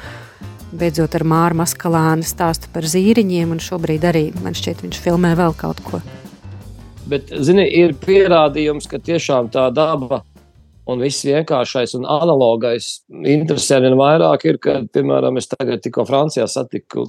beidzot 0.71 1.15
ar 1.17 1.25
Māru 1.27 1.59
Maskalānu 1.61 2.25
stāstu 2.25 2.71
par 2.73 2.87
zīriņiem, 2.89 3.53
un 3.53 3.61
šobrīd 3.61 4.07
arī 4.09 4.25
man 4.41 4.57
šķiet, 4.57 4.81
viņš 4.85 4.99
filmē 5.03 5.35
vēl 5.37 5.55
kaut 5.59 5.83
ko. 5.85 6.01
Bet, 7.11 7.31
zini, 7.43 7.65
ir 7.81 7.95
pierādījums, 7.99 8.87
ka 8.89 9.01
tiešām 9.01 9.49
tā 9.53 9.67
daba 9.73 10.21
un 10.89 11.01
viss 11.01 11.25
vienkāršais 11.25 11.95
un 11.99 12.05
analogais 12.09 13.01
interesē 13.09 13.81
vien 13.83 13.97
vairāk 13.99 14.45
ir, 14.49 14.59
ka, 14.61 14.79
piemēram, 14.93 15.37
es 15.41 15.49
tagad 15.51 15.83
tikko 15.83 16.05
Francijā 16.09 16.47
satiku 16.49 17.07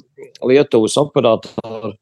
Lietuvas 0.48 0.98
operatoru. 1.00 1.94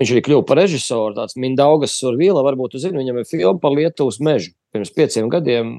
Viņš 0.00 0.12
arī 0.14 0.22
kļuva 0.24 0.44
par 0.48 0.58
režisoru, 0.62 1.14
tāds 1.18 1.36
Mindaugas 1.36 1.94
Survila, 2.00 2.42
varbūt 2.46 2.76
jūs 2.76 2.86
zināt, 2.86 3.02
viņam 3.02 3.20
ir 3.20 3.28
filma 3.28 3.60
par 3.60 3.74
Lietuvas 3.76 4.18
mežu. 4.24 4.54
Pirms 4.72 4.92
pieciem 4.94 5.28
gadiem, 5.32 5.74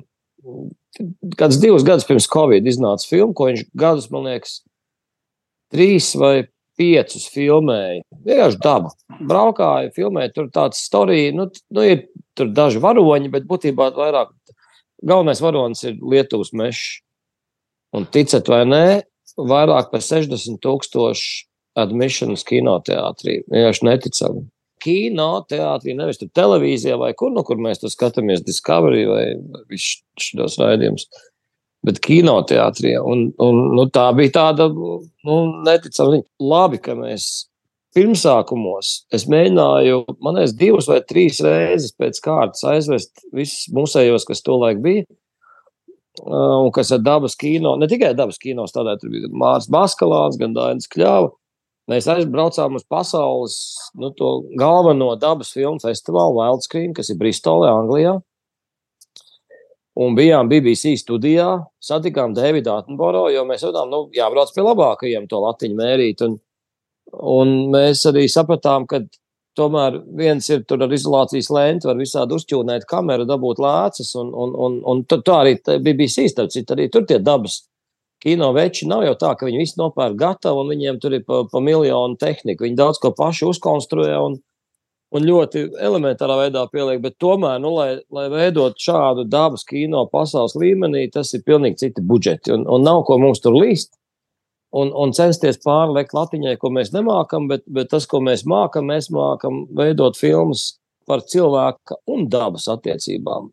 kāds 1.39 1.57
divus 1.61 1.85
gadus 1.87 2.05
pirms 2.05 2.29
Covid 2.29 2.67
iznāca 2.69 3.09
filma, 3.09 3.33
ko 3.33 3.49
viņš 3.49 3.63
gadus, 3.73 4.09
man 4.13 4.27
liekas, 4.29 4.59
trīs 5.73 6.11
vai 6.19 6.35
piecus 6.77 7.25
filmēja. 7.33 8.03
Vienkārši 8.25 8.61
daba. 8.61 8.91
Braukāja, 9.21 9.93
filmēja, 9.97 10.33
tur 10.37 10.49
tāds 10.53 10.81
storija, 10.85 11.33
nu, 11.37 11.47
nu 11.73 11.85
ir 11.85 12.05
tur 12.37 12.53
daži 12.53 12.81
varoņi, 12.83 13.31
bet 13.33 13.49
būtībā 13.49 13.91
vairāk 13.97 14.33
galvenais 15.03 15.41
varonis 15.43 15.83
ir 15.87 15.97
Lietuvas 16.01 16.53
mežs. 16.53 17.01
Un 17.93 18.07
ticat 18.09 18.47
vai 18.49 18.63
nē, 18.65 18.85
vairāk 19.37 19.91
par 19.91 20.01
60 20.01 20.61
tūkstošu 20.61 21.45
admissions 21.79 22.45
kinoteātrī. 22.47 23.41
Vienkārši 23.51 23.87
neticami. 23.87 24.47
Kinoteātrī, 24.83 25.93
nevis 25.95 26.19
tur 26.19 26.31
televīzijā 26.35 26.97
vai 26.99 27.13
kur, 27.17 27.31
no 27.31 27.45
kur 27.47 27.61
mēs 27.61 27.79
to 27.79 27.91
skatāmies, 27.91 28.43
Discovery 28.43 29.05
vai 29.07 29.23
šos 30.19 30.59
raidījumus 30.59 31.07
bet 31.83 31.99
kinoteātrī. 32.03 32.95
Un, 32.99 33.27
un, 33.43 33.63
nu, 33.77 33.87
tā 33.93 34.09
bija 34.17 34.37
tāda 34.39 34.69
nu, 34.71 35.39
neticama. 35.65 36.21
Labi, 36.43 36.79
ka 36.83 36.95
mēs 36.97 37.47
pirmsākumos 37.93 38.93
es 39.13 39.27
mēģināju, 39.29 39.99
man 40.23 40.39
liekas, 40.39 40.55
divas 40.57 40.87
vai 40.89 41.01
trīs 41.05 41.41
reizes 41.45 41.93
pēc 41.99 42.21
kārtas 42.23 42.65
aizvest 42.71 43.27
visus 43.35 43.67
musējos, 43.75 44.25
kas 44.29 44.41
tolaik 44.45 44.81
bija. 44.83 45.05
Un 46.23 46.69
kas 46.73 46.91
ir 46.93 47.01
dabas 47.01 47.33
kino, 47.37 47.71
ne 47.81 47.87
tikai 47.89 48.11
dabas 48.13 48.37
kino, 48.41 48.67
tādā 48.69 48.93
tur 49.01 49.09
bija 49.09 49.31
Mārcis 49.33 49.71
Baskalāns, 49.73 50.37
gan 50.37 50.53
Dainis 50.53 50.89
Kļāva. 50.93 51.31
Mēs 51.91 52.05
aizbraucām 52.07 52.77
uz 52.79 52.85
pasaules 52.87 53.55
nu, 53.99 54.13
galveno 54.59 55.09
dabas 55.19 55.51
filmu 55.51 55.81
festivālu 55.83 56.37
Wildscreen, 56.37 56.93
kas 56.95 57.11
ir 57.11 57.17
Bristolē, 57.19 57.73
Anglijā. 57.73 58.13
Un 60.03 60.15
bijām 60.17 60.47
BBC 60.49 60.95
studijā, 60.97 61.49
satikām 61.83 62.31
Davidu 62.33 62.71
Attenboro, 62.73 63.27
jo 63.29 63.43
mēs 63.45 63.65
tādā, 63.67 63.83
nu, 63.89 64.07
jābrauc 64.15 64.53
pie 64.55 64.63
labākajiem 64.65 65.27
to 65.29 65.41
latiņu 65.43 65.77
mērīt. 65.77 66.23
Un, 66.25 66.39
un 67.35 67.51
mēs 67.75 68.01
arī 68.09 68.23
sapratām, 68.31 68.87
ka 68.89 69.03
tomēr 69.59 69.99
viens 70.17 70.47
ir 70.49 70.63
tur 70.65 70.81
ar 70.87 70.95
izolācijas 70.95 71.51
lenti, 71.53 71.89
var 71.91 71.99
visādi 71.99 72.39
uzķūnēt 72.39 72.87
kameru, 72.89 73.27
dabūt 73.29 73.61
lēcas, 73.61 74.15
un, 74.23 74.31
un, 74.33 74.55
un, 74.65 74.79
un 74.89 75.03
tā 75.11 75.19
arī 75.35 75.59
BBC, 75.83 76.25
starp 76.31 76.55
citu, 76.55 76.73
arī 76.73 76.87
tur 76.89 77.05
tie 77.05 77.19
dabas 77.21 77.59
kino 78.23 78.53
veči 78.55 78.87
nav 78.87 79.03
jau 79.03 79.13
tā, 79.19 79.33
ka 79.35 79.47
viņi 79.49 79.59
visi 79.59 79.79
nopērk 79.79 80.15
gatavu, 80.19 80.63
un 80.63 80.71
viņiem 80.71 80.99
tur 81.03 81.17
ir 81.17 81.25
pa, 81.27 81.43
pa 81.51 81.61
miljonu 81.63 82.15
tehniku. 82.19 82.65
Viņi 82.65 82.79
daudz 82.79 83.01
ko 83.03 83.11
paši 83.17 83.49
uzkonstruē, 83.49 84.13
un, 84.23 84.37
un 85.13 85.25
ļoti 85.27 85.65
elementārā 85.83 86.37
veidā 86.45 86.63
pieliek. 86.71 87.01
Bet 87.03 87.19
tomēr, 87.21 87.59
nu, 87.63 87.73
lai, 87.77 87.89
lai 88.13 88.29
veidot 88.31 88.79
šādu 88.79 89.27
dabas 89.29 89.67
kino 89.67 90.05
pasaules 90.11 90.55
līmenī, 90.59 91.09
tas 91.11 91.33
ir 91.35 91.43
pilnīgi 91.45 91.83
citi 91.83 92.05
budžeti. 92.13 92.55
Un, 92.55 92.63
un 92.69 92.87
nav 92.87 93.03
ko 93.09 93.19
mums 93.21 93.43
tur 93.43 93.57
līst. 93.59 93.93
Un, 94.73 94.89
un 94.97 95.11
censties 95.13 95.59
pārliekt 95.61 96.15
latiņai, 96.17 96.55
ko 96.57 96.71
mēs 96.73 96.89
nemākam, 96.95 97.45
bet, 97.51 97.61
bet 97.69 97.91
tas, 97.91 98.07
ko 98.09 98.23
mēs 98.25 98.41
mākam, 98.49 98.87
mēs 98.89 99.11
mākam 99.13 99.67
veidot 99.77 100.17
filmas 100.17 100.71
par 101.05 101.21
cilvēka 101.29 101.99
un 102.09 102.25
dabas 102.31 102.65
attiecībām, 102.71 103.51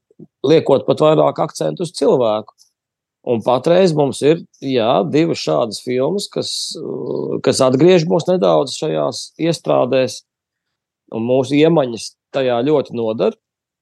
liekot 0.49 0.87
pat 0.87 1.03
vairāk 1.05 1.43
akcentu 1.45 1.85
uz 1.85 1.93
cilvēku. 1.99 2.57
Un 3.29 3.43
patreiz 3.45 3.93
mums 3.93 4.23
ir 4.25 4.39
jā, 4.65 5.03
divas 5.13 5.43
šādas 5.43 5.83
filmas, 5.85 6.25
kas, 6.33 6.53
kas 7.45 7.61
atgriež 7.67 8.07
mūs 8.09 8.25
nedaudz 8.31 8.79
šajās 8.81 9.27
iestrādēs, 9.41 10.23
un 11.13 11.27
mūsu 11.29 11.59
iemaņas 11.59 12.15
tajā 12.33 12.61
ļoti 12.65 12.97
nodara. 12.97 13.37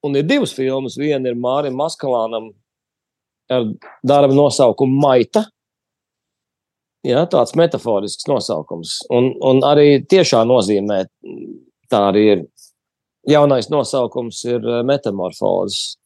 Un 0.07 0.14
ir 0.18 0.27
divas 0.27 0.53
filmas. 0.55 0.96
Viena 0.98 1.31
ir 1.31 1.38
Mārim 1.38 1.79
Maskalānam 1.79 2.53
ar 3.51 3.70
darbu 4.07 4.37
nosaukumu 4.37 5.01
Maita. 5.03 5.44
Jā, 7.07 7.24
tāds 7.31 7.55
metaforisks 7.59 8.27
nosaukums. 8.31 8.98
Un, 9.14 9.33
un 9.44 9.62
arī 9.66 10.03
tiešā 10.07 10.42
nozīmē 10.46 11.05
tā 11.90 12.03
arī 12.11 12.24
ir. 12.35 12.44
Jaunais 13.29 13.68
nosaukums 13.68 14.38
ir 14.48 14.62
eh, 14.64 14.83
metamorfozes, 14.88 15.98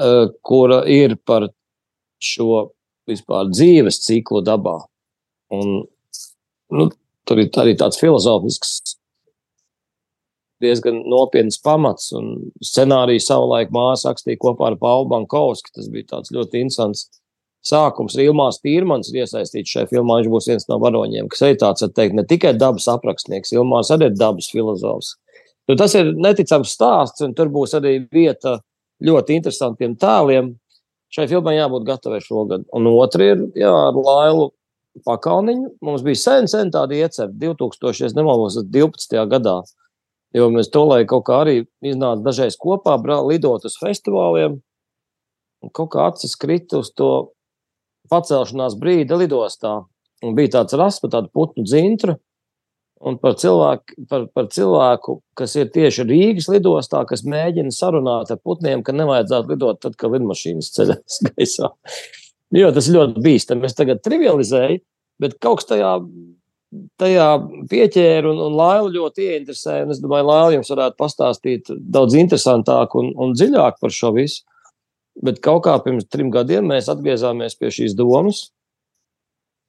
eh, 0.00 0.24
kura 0.42 0.80
ir 0.90 1.14
par 1.28 1.46
šo 2.22 2.68
vispār 3.08 3.48
dzīves 3.50 4.02
ciklu 4.04 4.42
dabā. 4.44 4.78
Un, 5.54 5.82
nu, 6.74 6.88
tur 7.28 7.40
ir 7.40 7.50
arī 7.62 7.74
tāds 7.78 8.00
filozofisks 8.00 8.98
diezgan 10.62 11.02
nopietns 11.08 11.60
pamats. 11.62 12.10
Scenāriju 12.64 13.22
savulaik 13.22 13.72
māsa 13.74 14.12
rakstīja 14.12 14.40
kopā 14.42 14.72
ar 14.72 14.78
Paulu 14.80 15.08
Bankovski. 15.12 15.72
Tas 15.76 15.88
bija 15.92 16.14
tāds 16.14 16.34
ļoti 16.34 16.64
interesants 16.64 17.06
sākums. 17.66 18.16
Ilmārs 18.18 18.60
Tīrmans 18.64 19.10
ir 19.12 19.22
iesaistīts 19.22 19.74
šajā 19.74 19.90
filmā. 19.92 20.20
Viņš 20.20 20.32
būs 20.32 20.50
viens 20.50 20.68
no 20.70 20.80
varoņiem, 20.82 21.30
kas 21.32 21.44
ir 21.46 21.58
tāds, 21.62 21.86
teikt, 21.94 22.16
ne 22.18 22.26
tikai 22.28 22.54
dabas 22.58 22.88
aprakstnieks, 22.90 23.54
Ilmārs 23.56 23.92
arī 23.94 24.10
ir 24.10 24.18
dabas 24.18 24.50
filozofs. 24.52 25.16
Nu, 25.68 25.76
tas 25.76 25.94
ir 25.98 26.14
neticams 26.16 26.72
stāsts, 26.72 27.22
un 27.24 27.34
tur 27.36 27.50
būs 27.52 27.74
arī 27.76 27.98
vieta 28.12 28.58
ļoti 29.04 29.36
interesantiem 29.38 29.98
tēliem. 30.00 30.54
Šai 31.14 31.24
filmai 31.30 31.56
jābūt 31.56 31.86
gatavai 31.88 32.20
šogad. 32.20 32.66
Un 32.76 32.88
otra 32.90 33.30
ir 33.32 33.44
jā, 33.56 33.70
ar 33.72 33.96
Lailu 33.96 34.50
Pakauniņu. 35.06 35.72
Mums 35.84 36.04
bija 36.04 36.20
sen, 36.20 36.48
sen 36.50 36.72
tāda 36.74 36.96
iecerta 36.98 37.32
2000, 37.32 38.16
nemaldos, 38.18 38.58
12. 38.68 39.16
gadā. 39.30 39.60
Jo 40.36 40.50
mēs 40.52 40.68
to 40.68 40.84
laiku 40.84 41.16
kaut 41.16 41.26
kā 41.30 41.40
arī 41.46 41.56
iznācām 41.80 42.24
dažreiz 42.26 42.58
kopā, 42.60 42.98
lidot 43.24 43.64
uz 43.64 43.78
festivāliem. 43.80 44.58
Kaut 45.72 45.94
kā 45.94 46.10
acis 46.10 46.36
krita 46.36 46.82
uz 46.82 46.92
to 46.92 47.32
pacelšanās 48.12 48.76
brīdi 48.78 49.16
lidostā. 49.16 49.80
Un 50.22 50.34
bija 50.36 50.58
tāds 50.58 50.76
rasps, 50.76 51.08
tāda 51.08 51.30
putnu 51.32 51.64
dzintra. 51.64 52.18
Un 53.06 53.18
par 53.22 53.36
cilvēku, 53.38 54.06
par, 54.10 54.26
par 54.34 54.48
cilvēku, 54.52 55.18
kas 55.38 55.54
ir 55.58 55.70
tieši 55.74 56.06
Rīgas 56.08 56.48
lidostā, 56.50 57.04
kas 57.08 57.24
mēģina 57.28 57.72
sarunāt 57.74 58.32
ar 58.34 58.40
putniem, 58.42 58.82
ka 58.86 58.94
nevajadzētu 58.96 59.54
lidot 59.54 59.80
tad, 59.84 59.96
kad 59.98 60.14
lidmašīnas 60.14 60.72
ceļas 60.74 61.20
gaisā. 61.28 61.70
Jo 62.56 62.72
tas 62.74 62.88
ļoti 62.90 63.22
bīstami. 63.24 63.68
Es 63.68 63.76
tagad 63.76 64.02
trivializēju, 64.04 64.80
bet 65.22 65.36
kaut 65.42 65.60
kas 65.60 65.70
tajā, 65.72 65.94
tajā 67.00 67.28
pieķēra 67.70 68.30
un, 68.32 68.40
un 68.48 68.56
Laila 68.58 68.92
ļoti 68.94 69.28
ieinteresēja. 69.32 69.88
Es 69.92 70.02
domāju, 70.02 70.30
Laila 70.30 70.54
jums 70.56 70.72
varētu 70.72 70.98
pastāstīt 71.00 71.72
daudz 71.78 72.16
interesantāk 72.18 72.96
un, 72.98 73.12
un 73.20 73.36
dziļāk 73.36 73.82
par 73.82 73.94
šo 73.94 74.14
visu. 74.16 74.46
Bet 75.18 75.40
kaut 75.42 75.64
kā 75.66 75.74
pirms 75.82 76.06
trim 76.06 76.30
gadiem 76.30 76.68
mēs 76.70 76.88
atgriezāmies 76.92 77.58
pie 77.58 77.72
šīs 77.74 77.96
domas. 77.98 78.48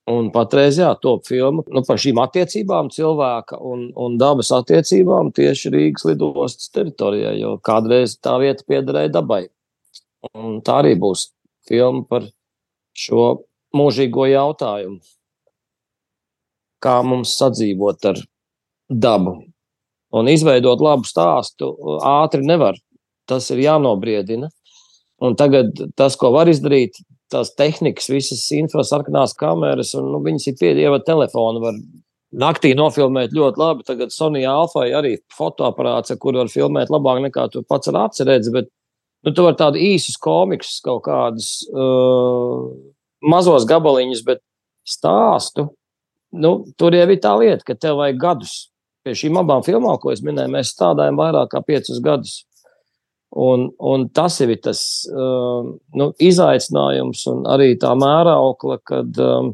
Un 0.10 0.32
patreiz, 0.34 0.80
jā, 0.80 0.90
top 1.04 1.28
filma 1.28 1.62
nu, 1.70 1.84
par 1.86 2.00
šīm 2.02 2.18
attiecībām, 2.24 2.90
cilvēka 2.94 3.60
un, 3.62 3.90
un 3.94 4.16
dabas 4.18 4.50
attiecībām 4.56 5.30
tieši 5.38 5.70
Rīgas 5.76 6.08
lidostas 6.10 6.72
teritorijā, 6.74 7.36
jo 7.38 7.58
kādreiz 7.66 8.16
tā 8.18 8.40
vieta 8.42 8.66
piederēja 8.66 9.12
dabai. 9.20 9.44
Un 10.34 10.60
tā 10.66 10.80
arī 10.82 10.96
būs 11.00 11.28
filma 11.70 12.02
par 12.10 12.26
šo 12.98 13.28
mūžīgo 13.76 14.26
jautājumu. 14.32 15.00
Kā 16.82 17.00
mums 17.06 17.36
sadzīvot 17.38 18.10
ar 18.10 18.22
dabu? 18.90 19.36
Un 20.16 20.32
izveidot 20.32 20.82
labu 20.82 21.06
stāstu 21.06 21.70
ātri 22.02 22.42
nevar. 22.48 22.80
Tas 23.30 23.52
ir 23.54 23.62
jānobriedina. 23.62 24.50
Un 25.22 25.36
tagad 25.38 25.76
tas, 26.00 26.16
ko 26.18 26.32
var 26.34 26.50
izdarīt, 26.50 26.98
tās 27.32 27.54
tehnikas, 27.58 28.10
visas 28.12 28.44
infrasarkanās 28.56 29.36
kameras, 29.38 29.94
un 29.98 30.12
nu, 30.14 30.22
viņas 30.26 30.50
ir 30.50 30.60
pieejama 30.60 31.02
telefonu. 31.06 31.62
Var 31.64 31.80
naktī 32.44 32.74
nofilmēt 32.78 33.34
ļoti 33.36 33.62
labi. 33.62 33.86
Tagad 33.88 34.14
Sonija 34.14 34.54
Alfa 34.62 34.86
ir 34.90 34.98
arī 35.00 35.14
fotoaparāts, 35.36 36.14
ar 36.14 36.20
kuru 36.22 36.44
var 36.44 36.52
filmēt 36.52 36.92
labāk 36.94 37.24
nekā 37.26 37.50
tu 37.54 37.64
pats 37.64 37.90
ar 37.92 38.12
redzi. 38.28 38.54
Bet 38.54 38.70
nu, 39.26 39.34
tu 39.34 39.46
vari 39.46 39.60
tādu 39.60 39.82
īsus 39.82 40.18
komiksus, 40.22 40.80
kaut 40.86 41.04
kādus 41.08 41.52
uh, 41.74 42.70
mazos 43.22 43.68
gabaliņus, 43.70 44.24
bet 44.28 44.44
stāstu. 44.88 45.70
Nu, 46.30 46.70
tur 46.78 46.94
jau 46.94 47.08
ir 47.10 47.22
tā 47.22 47.34
lieta, 47.40 47.66
ka 47.66 47.76
tev 47.76 47.98
vajag 48.02 48.20
gadus. 48.22 48.58
Pie 49.06 49.16
šīm 49.18 49.40
abām 49.40 49.64
filmām, 49.66 49.98
ko 49.98 50.12
es 50.14 50.22
minēju, 50.22 50.52
mēs 50.54 50.74
strādājam 50.76 51.18
vairāk 51.18 51.54
kā 51.54 51.64
piecus 51.66 52.02
gadus. 52.04 52.44
Un, 53.30 53.68
un 53.78 54.08
tas 54.10 54.40
ir 54.42 54.56
tas 54.64 54.80
uh, 55.14 55.68
nu, 55.94 56.06
izaicinājums 56.18 57.28
un 57.30 57.44
arī 57.46 57.76
tā 57.78 57.92
mēraukla, 57.94 58.80
kad 58.82 59.20
um, 59.22 59.52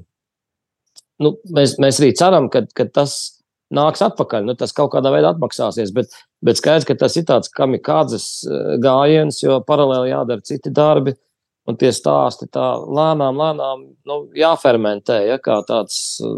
nu, 1.20 1.32
mēs, 1.52 1.76
mēs 1.84 2.00
arī 2.00 2.14
ceram, 2.16 2.48
ka, 2.54 2.64
ka 2.72 2.88
tas 2.88 3.18
nāks 3.76 4.04
atpakaļ. 4.06 4.48
Nu, 4.48 4.56
tas 4.56 4.72
kaut 4.76 4.94
kādā 4.94 5.12
veidā 5.12 5.34
atmaksāsies, 5.34 5.92
bet, 5.96 6.16
bet 6.46 6.62
skaidrs, 6.62 6.88
ka 6.88 6.96
tas 7.04 7.20
ir 7.20 7.28
tāds 7.28 7.52
kamikādzes 7.52 8.30
uh, 8.48 8.74
gājiens, 8.80 9.42
jo 9.44 9.60
paralēli 9.68 10.14
jādara 10.14 10.48
citi 10.48 10.72
darbi. 10.72 11.18
Un 11.66 11.80
tie 11.82 11.90
stāsti 11.90 12.46
tā 12.54 12.76
lēnām, 12.78 13.40
lēnām 13.42 13.86
nu, 14.06 14.20
jāfermentē, 14.38 15.18
ja, 15.26 15.40
kā 15.42 15.58
tāds 15.68 16.22
uh, 16.24 16.38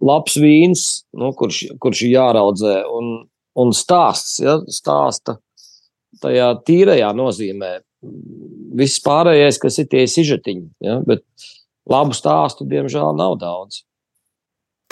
labs 0.00 0.38
vīns, 0.40 0.84
nu, 1.18 1.34
kurš, 1.36 1.64
kurš 1.82 2.06
ir 2.06 2.14
jāraudzē. 2.14 2.76
Un, 2.88 3.16
un 3.60 3.74
stāsts, 3.76 4.38
ja, 4.40 4.62
stāsta 4.70 5.42
tajā 6.22 6.50
tīrajā 6.66 7.10
nozīmē. 7.16 7.72
Viss 8.74 9.02
pārējais, 9.04 9.58
kas 9.62 9.78
ir 9.80 9.88
tie 9.90 10.04
sižetiņi, 10.10 10.66
ja? 10.84 10.98
bet 11.06 11.24
labu 11.88 12.16
stāstu, 12.16 12.66
diemžēl, 12.68 13.14
nav 13.16 13.38
daudz. 13.40 13.82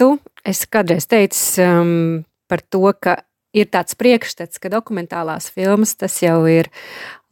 Tu 0.01 0.15
esi 0.49 0.69
kādreiz 0.73 1.07
teicis 1.11 1.59
um, 1.61 2.23
par 2.49 2.63
to, 2.73 2.87
ka 2.97 3.21
ir 3.53 3.69
tāds 3.73 3.97
priekšstats, 3.99 4.61
ka 4.61 4.71
dokumentālās 4.73 5.51
filmas 5.53 5.95
tas 6.01 6.17
jau 6.23 6.41
ir 6.49 6.71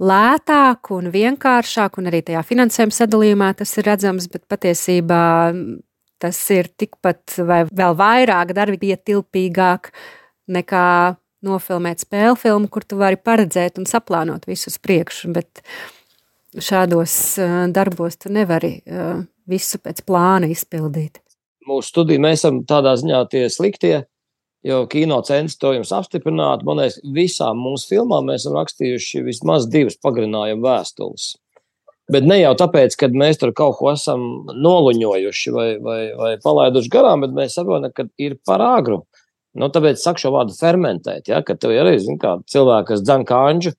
lētāk 0.00 0.92
un 0.96 1.08
vienkāršāk, 1.12 1.96
un 2.00 2.10
arī 2.10 2.22
tajā 2.26 2.42
finansējuma 2.46 2.96
sadalījumā 2.96 3.52
tas 3.56 3.72
ir 3.80 3.88
redzams, 3.88 4.28
bet 4.32 4.44
patiesībā 4.50 5.24
tas 6.20 6.40
ir 6.52 6.68
tikpat 6.76 7.38
vai 7.48 7.62
vēl 7.64 7.96
vairāk 7.96 8.52
darbietilpīgāk 8.56 9.90
nekā 10.52 10.86
nofilmēt 11.46 12.04
spēļu 12.04 12.36
filmu, 12.40 12.68
kur 12.72 12.84
tu 12.84 12.98
vari 13.00 13.18
paredzēt 13.20 13.80
un 13.80 13.88
saplānot 13.88 14.46
visu 14.48 14.70
uz 14.72 14.78
priekšu. 14.82 15.32
Bet 15.36 15.62
šādos 16.58 17.16
uh, 17.40 17.58
darbos 17.72 18.20
tu 18.20 18.32
nevari 18.34 18.76
uh, 18.80 19.20
visu 19.50 19.80
pēc 19.82 20.04
plāna 20.06 20.50
izpildīt. 20.50 21.20
Mūsu 21.68 21.92
studija 21.92 22.22
mēs 22.22 22.40
esam 22.40 22.62
tādā 22.68 22.96
ziņā 22.98 23.20
tie 23.30 23.44
sliktie, 23.52 23.94
jo 24.66 24.80
kino 24.90 25.20
centrs 25.26 25.58
to 25.60 25.74
jums 25.76 25.92
apstiprinātu. 25.94 26.66
Man 26.68 26.82
liekas, 26.82 26.98
visām 27.16 27.60
mūsu 27.62 27.94
filmām 27.94 28.26
mēs 28.30 28.44
esam 28.44 28.58
rakstījuši 28.58 29.24
vismaz 29.28 29.68
divas 29.70 29.98
pagarinājumu 30.02 30.66
vēstules. 30.66 31.32
Bet 32.10 32.26
ne 32.26 32.40
jau 32.40 32.54
tāpēc, 32.58 32.96
ka 32.98 33.08
mēs 33.14 33.38
tur 33.38 33.52
kaut 33.54 33.76
ko 33.78 33.92
esam 33.92 34.22
noluņojuši 34.50 35.52
vai, 35.54 35.68
vai, 35.84 36.00
vai 36.18 36.32
palaiduši 36.42 36.90
garām, 36.90 37.22
bet 37.22 37.36
mēs 37.36 37.54
saprotam, 37.58 37.92
ka 37.94 38.08
ir 38.18 38.34
par 38.46 38.64
agru. 38.66 39.04
Nu, 39.58 39.66
tāpēc 39.74 39.98
saku 39.98 40.22
šo 40.22 40.30
vārdu 40.36 40.54
fermentēt. 40.54 41.28
Ja, 41.30 41.40
kad 41.46 41.58
tev 41.62 41.74
ir 41.74 41.82
arī 41.82 41.98
kā, 42.22 42.36
cilvēki, 42.52 42.88
kas 42.92 43.02
dzēn 43.02 43.24
kāņģu, 43.26 43.72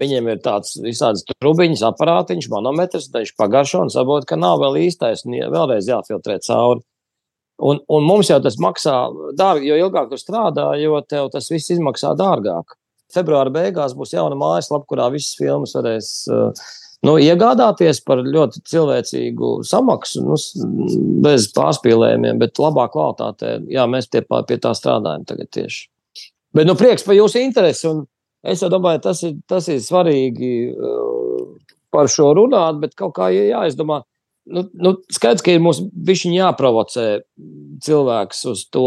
viņiem 0.00 0.30
ir 0.32 0.38
tāds 0.44 0.78
visāds 0.80 1.26
trubiņš, 1.28 1.82
aparātiņš, 1.90 2.48
manometrs, 2.52 3.10
viņš 3.12 3.34
pagaršo 3.36 3.84
un 3.84 3.92
saprot, 3.92 4.24
ka 4.28 4.38
nav 4.40 4.62
vēl 4.62 4.80
īstais 4.86 5.26
un 5.26 5.36
vēlreiz 5.52 5.90
jāfiltrē 5.92 6.38
cauri. 6.46 6.80
Un, 7.60 7.82
un 7.92 8.06
mums 8.08 8.30
jau 8.30 8.38
tas 8.40 8.56
maksā 8.56 8.94
dārgi, 9.36 9.68
jo 9.68 9.76
ilgāk 9.82 10.08
tu 10.08 10.16
strādā, 10.16 10.70
jo 10.80 10.96
tev 11.04 11.28
tas 11.34 11.50
viss 11.52 11.74
izmaksā 11.74 12.14
dārgāk. 12.16 12.78
Februāra 13.12 13.52
beigās 13.52 13.92
būs 13.98 14.14
jauna 14.14 14.38
mājaslapa, 14.40 14.86
kurā 14.88 15.10
visas 15.12 15.36
filmas 15.36 15.74
varēs 15.76 16.08
uh, 16.32 16.64
nu, 17.06 17.16
iegādāties 17.20 18.02
par 18.06 18.22
ļoti 18.24 18.62
cilvēcīgu 18.68 19.52
samaksu, 19.68 20.24
nu, 20.26 20.36
bez 21.24 21.48
pārspīlējumiem, 21.56 22.40
bet 22.40 22.60
labā 22.60 22.86
kvalitātē. 22.92 23.58
Jā, 23.72 23.86
mēs 23.90 24.10
tie, 24.12 24.22
pie 24.26 24.60
tā 24.60 24.74
strādājam 24.76 25.26
tagad 25.28 25.50
tieši. 25.56 25.86
Bet 26.56 26.66
nu, 26.66 26.74
prieks 26.78 27.06
par 27.06 27.16
jūsu 27.16 27.42
interesi. 27.44 27.90
Es 28.40 28.62
domāju, 28.72 29.02
tas 29.04 29.20
ir, 29.26 29.34
tas 29.48 29.66
ir 29.68 29.82
svarīgi 29.84 30.52
uh, 30.72 31.42
par 31.92 32.08
šo 32.08 32.30
runāt, 32.38 32.78
bet 32.80 32.96
kaut 32.98 33.12
kā 33.18 33.28
jāizdomā. 33.34 34.00
Nu, 34.50 34.64
nu, 34.72 34.94
skaidrs, 35.12 35.44
ka 35.44 35.52
ir 35.52 35.60
mums 35.62 35.82
bišķiņ 35.84 36.38
jāprovocē 36.38 37.04
cilvēks 37.84 38.40
uz 38.50 38.62
to, 38.72 38.86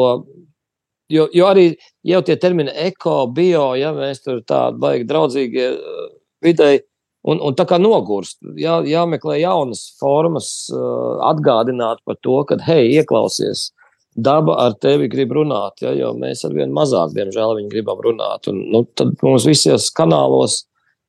jo, 1.14 1.28
jo 1.30 1.46
arī 1.48 1.68
jau 2.10 2.24
tie 2.26 2.36
termini 2.42 2.74
eko, 2.88 3.28
bio, 3.32 3.70
ja 3.78 3.94
mēs 3.96 4.26
tur 4.26 4.42
tādi 4.50 4.82
baigi 4.82 5.08
draudzīgie 5.08 5.70
uh, 5.78 6.10
videi, 6.44 6.82
Un, 7.24 7.40
un 7.40 7.56
tā 7.56 7.64
kā 7.68 7.78
nogurst, 7.80 8.42
jā, 8.60 8.82
jāmeklē 8.84 9.38
jaunas 9.40 9.86
formas, 10.00 10.50
uh, 10.74 11.22
atgādināt 11.30 12.02
par 12.04 12.18
to, 12.20 12.42
ka, 12.50 12.58
hei, 12.68 12.90
ieklausies, 12.98 13.70
daba 14.14 14.58
ar 14.66 14.76
tevi 14.76 15.08
grib 15.10 15.32
runāt, 15.38 15.80
ja, 15.82 15.94
jo 15.96 16.12
mēs 16.20 16.44
ar 16.44 16.54
vien 16.58 16.74
mazāk, 16.76 17.16
diemžēl, 17.16 17.56
viņi 17.62 17.72
gribam 17.72 18.04
runāt. 18.04 18.52
Un, 18.52 18.60
nu, 18.74 18.84
tad 19.00 19.16
mums 19.24 19.48
visos 19.48 19.88
kanālos, 19.96 20.66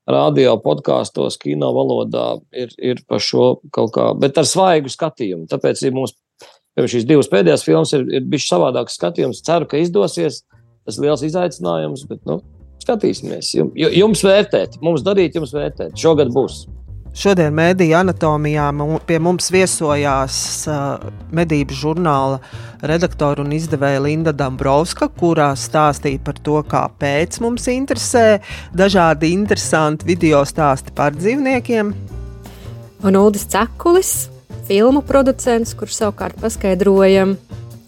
radio, 0.07 0.55
podkāstos, 0.61 1.39
kino 1.41 1.71
valodā 1.75 2.35
ir, 2.53 2.73
ir 2.79 3.01
par 3.09 3.23
šo 3.25 3.55
kaut 3.75 3.95
kā, 3.97 4.11
bet 4.21 4.39
ar 4.39 4.49
svaigu 4.49 4.93
skatījumu. 4.93 5.49
Tāpēc 5.51 5.83
ir 5.85 5.95
mums, 5.97 6.15
šīs 6.79 7.07
divas 7.09 7.31
pēdējās 7.33 7.65
filmas 7.67 7.95
ir, 7.97 8.05
ir 8.21 8.27
bijis 8.29 8.49
savādāks 8.51 8.99
skatījums. 9.01 9.43
Ceru, 9.47 9.69
ka 9.71 9.81
izdosies. 9.81 10.43
Tas 10.85 10.99
ir 10.99 11.07
liels 11.07 11.23
izaicinājums, 11.25 12.03
bet, 12.11 12.19
nu, 12.29 12.43
Skatīsimies, 12.85 13.55
jums 13.75 14.25
vērtēt, 14.27 14.79
mums 14.85 15.05
darīt, 15.07 15.39
jums 15.39 15.55
vērtēt. 15.57 15.97
Šogad 15.99 16.33
būs. 16.35 16.65
Šodien 17.15 17.55
mēdīņa 17.55 18.01
anatomijā 18.03 18.65
pie 19.07 19.21
mums 19.23 19.47
viesojās 19.55 20.37
uh, 20.67 21.05
medību 21.31 21.77
žurnāla 21.79 22.41
redaktora 22.83 23.45
un 23.45 23.55
izdevēja 23.55 24.01
Linda 24.03 24.33
Dabrovska, 24.35 25.07
kurā 25.21 25.53
stāstīja 25.55 26.19
par 26.27 26.41
to, 26.43 26.59
kāpēc 26.67 27.39
mums 27.45 27.69
interesē 27.71 28.41
dažādi 28.75 29.31
interesanti 29.31 30.11
video 30.11 30.43
stāsti 30.43 30.91
par 30.99 31.15
dzīvniekiem. 31.15 31.95
Un 33.07 33.21
Ulris 33.21 33.47
Cekulis, 33.53 34.13
filmu 34.67 35.05
producents, 35.07 35.77
kurš 35.79 36.01
savukārt 36.01 36.43
paskaidroja, 36.43 37.29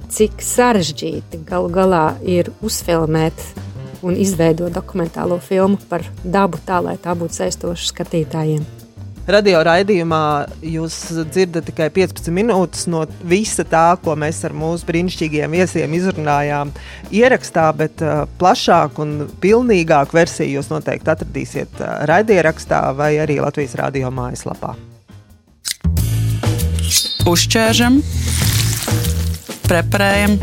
cik 0.07 0.39
sarežģīti 0.39 1.43
galu 1.51 1.75
galā 1.75 2.13
ir 2.23 2.55
uzfilmēt 2.63 3.66
un 4.07 4.17
izveidot 4.21 4.73
dokumentālo 4.75 5.39
filmu 5.43 5.79
par 5.91 6.05
dabu 6.23 6.61
tā, 6.67 6.81
lai 6.85 6.97
tā 7.03 7.15
būtu 7.19 7.43
saistoša 7.43 7.93
skatītājiem. 7.93 8.65
Radio 9.27 9.59
raidījumā 9.67 10.21
jūs 10.63 10.97
dzirdat 11.35 11.67
tikai 11.67 11.89
15 11.91 12.31
minūtes 12.31 12.85
no 12.87 13.01
visa 13.27 13.65
tā, 13.67 13.97
ko 13.99 14.15
mēs 14.15 14.45
ar 14.47 14.55
mūsu 14.55 14.87
brīnišķīgiem 14.87 15.57
viesiem 15.59 15.97
izrunājām 15.99 16.71
ierakstā, 17.11 17.65
bet 17.75 18.05
uh, 18.07 18.23
plašāku 18.39 19.03
un 19.03 19.17
pilnīgāku 19.43 20.15
versiju 20.15 20.61
jūs 20.61 20.71
noteikti 20.71 21.11
atradīsiet 21.11 21.83
uh, 21.83 22.05
raidierakstā 22.07 22.85
vai 22.95 23.17
arī 23.25 23.41
Latvijas 23.43 23.75
radio 23.83 24.13
mājaslapā. 24.15 24.77
Uzķēršam, 27.27 27.99
preparējam, 29.67 30.39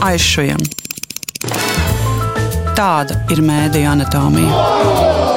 Aizšujam. 0.00 0.89
Tāda 2.80 3.12
ir 3.28 3.42
mēdija 3.44 3.90
anatomija. 3.92 5.29